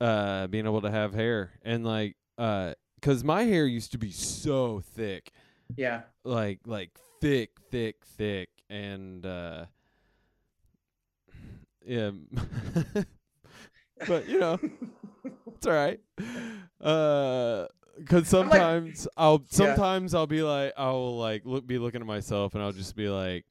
[0.00, 4.10] uh being able to have hair and like uh cuz my hair used to be
[4.10, 5.32] so thick.
[5.76, 6.90] yeah Like like
[7.20, 9.66] thick thick thick and uh
[11.84, 12.10] yeah
[14.06, 14.58] but you know
[15.54, 16.00] it's all right.
[16.80, 17.66] Uh,
[18.06, 19.46] cause I'm like- sometimes I'll Yeah.
[19.48, 23.08] sometimes I'll be like I'll like look be looking at myself and I'll just be
[23.08, 23.44] like,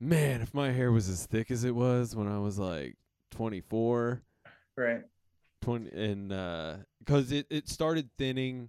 [0.00, 2.96] man, if my hair was as thick as it was when I was like
[3.32, 4.22] 24,
[4.76, 5.02] right
[5.64, 8.68] 20, and uh, cause it it started thinning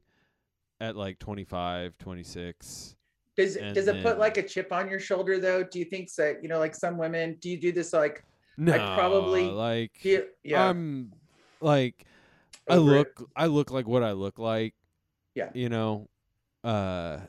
[0.80, 2.96] at like 25, 26.
[3.36, 6.14] does And does it put like a chip on your shoulder though do you think
[6.16, 8.24] that you know like some women do you do this like
[8.58, 11.12] No, probably like you, yeah I'm
[11.60, 12.06] like
[12.70, 12.98] I over it?
[12.98, 14.74] look I look like what I look like.
[15.36, 15.50] Yeah.
[15.54, 16.08] You know,
[16.64, 17.20] uh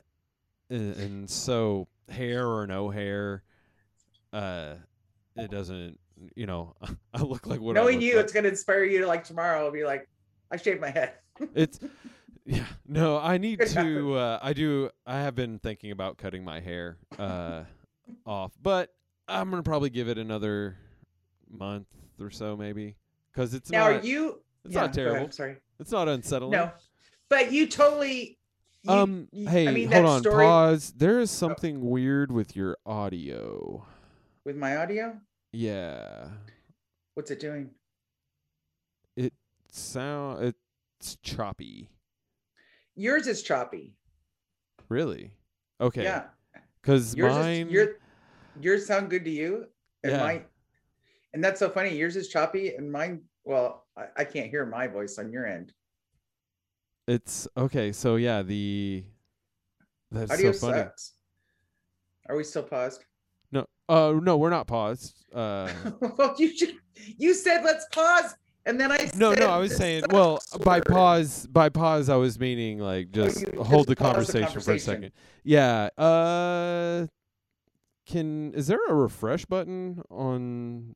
[0.69, 3.43] and, and so hair or no hair
[4.33, 4.75] uh
[5.35, 5.99] it doesn't
[6.35, 6.75] you know
[7.13, 8.23] I look like what knowing look you like.
[8.25, 10.07] it's going to inspire you to like tomorrow I'll be like
[10.51, 11.13] i shaved my head.
[11.55, 11.79] It's
[12.45, 16.59] yeah no i need to uh i do i have been thinking about cutting my
[16.61, 17.63] hair uh
[18.25, 18.89] off but
[19.27, 20.77] i'm gonna probably give it another
[21.49, 21.87] month
[22.21, 22.95] or so maybe
[23.31, 25.31] because it's now not are you it's yeah, not go ahead, terrible.
[25.31, 25.57] sorry.
[25.79, 26.51] It's not unsettling.
[26.51, 26.71] No
[27.29, 28.39] but you totally
[28.83, 30.93] you- um you- hey I mean, hold on story- pause.
[30.97, 33.85] There is something weird with your audio.
[34.45, 35.19] With my audio
[35.57, 36.29] yeah.
[37.15, 37.71] What's it doing?
[39.15, 39.33] It
[39.71, 40.53] sound
[40.99, 41.89] it's choppy.
[42.95, 43.95] Yours is choppy.
[44.87, 45.31] Really?
[45.81, 46.03] Okay.
[46.03, 46.25] Yeah.
[46.81, 47.87] Because yours mine is your
[48.61, 49.65] yours sound good to you?
[50.03, 50.19] And Yeah.
[50.19, 50.45] mine
[51.33, 54.85] and that's so funny yours is choppy and mine well I, I can't hear my
[54.85, 55.73] voice on your end.
[57.07, 57.91] It's okay.
[57.93, 59.05] So yeah, the
[60.11, 60.83] that's audio so funny.
[60.83, 61.13] sucks.
[62.29, 63.06] Are we still paused
[63.89, 65.15] uh, no, we're not paused.
[65.33, 65.69] Uh,
[66.17, 66.75] well you should
[67.17, 68.35] you said let's pause
[68.65, 72.17] and then i no, said no, I was saying, well, by pause, by pause, I
[72.17, 75.11] was meaning like just you hold just the pause the conversation for a second.
[75.43, 75.89] Yeah.
[75.97, 77.07] Uh,
[78.05, 80.95] can is there a refresh button on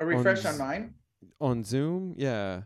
[0.00, 0.94] a refresh on s- mine
[1.40, 2.14] on Zoom?
[2.16, 2.62] Yeah.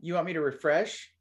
[0.00, 1.12] you want me to refresh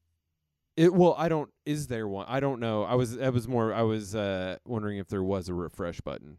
[0.78, 1.50] It well, I don't.
[1.66, 2.26] Is there one?
[2.30, 2.84] I don't know.
[2.84, 3.18] I was.
[3.18, 3.74] I was more.
[3.74, 6.38] I was uh wondering if there was a refresh button.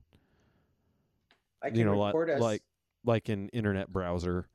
[1.62, 2.62] I can you know, li- record us like
[3.04, 4.46] like an internet browser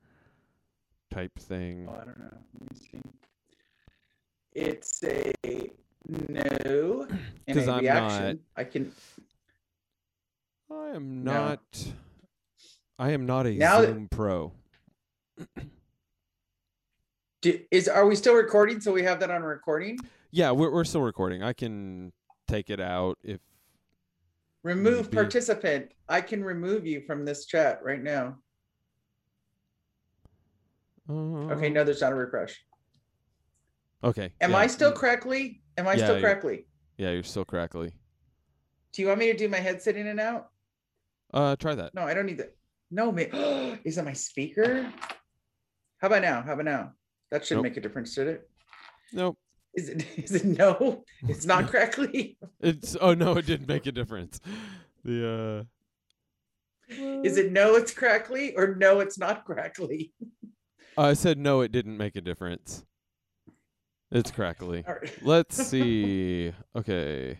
[1.12, 1.86] type thing.
[1.88, 2.38] Oh, I don't know.
[2.60, 3.00] Let me see.
[4.52, 5.32] It's a
[6.08, 7.06] no
[7.48, 8.40] and 'Cause a I'm reaction.
[8.56, 8.92] I can
[10.70, 11.32] I am No.
[11.32, 11.60] not.
[12.98, 14.52] I am not a Now that- Zoom pro.
[17.42, 19.98] do, is are we still recording so we have that on recording?
[20.30, 21.42] Yeah, we're we're still recording.
[21.42, 22.12] I can
[22.48, 23.40] take it out if.
[24.70, 25.92] Remove participant.
[26.08, 28.36] I can remove you from this chat right now.
[31.08, 32.60] Okay, Uh, no, there's not a refresh.
[34.02, 34.32] Okay.
[34.40, 35.62] Am yeah, I still correctly?
[35.78, 36.66] Am I Yeah, still you're- correctly?
[36.96, 37.92] Yeah, you're still crackly.
[38.90, 40.50] Do you want me to do my headset in and out?
[41.32, 41.94] Uh, try that.
[41.94, 42.56] No, I don't need that.
[42.90, 43.20] No, ma-
[43.84, 44.92] is that my speaker?
[45.98, 46.42] How about now?
[46.42, 46.92] How about now?
[47.30, 47.64] That should Nope.
[47.64, 48.50] make a difference, did it?
[49.12, 49.38] Nope.
[49.76, 51.04] Is it is it no?
[51.28, 52.38] It's not crackly.
[52.60, 54.40] It's oh no, it didn't make a difference.
[55.04, 55.66] The
[56.90, 57.76] uh Is it no?
[57.76, 59.00] It's crackly or no?
[59.00, 60.12] It's not crackly.
[60.98, 62.84] I said no, it didn't make a difference.
[64.10, 64.84] It's crackly.
[64.86, 65.12] Right.
[65.22, 66.52] Let's see.
[66.76, 67.38] Okay.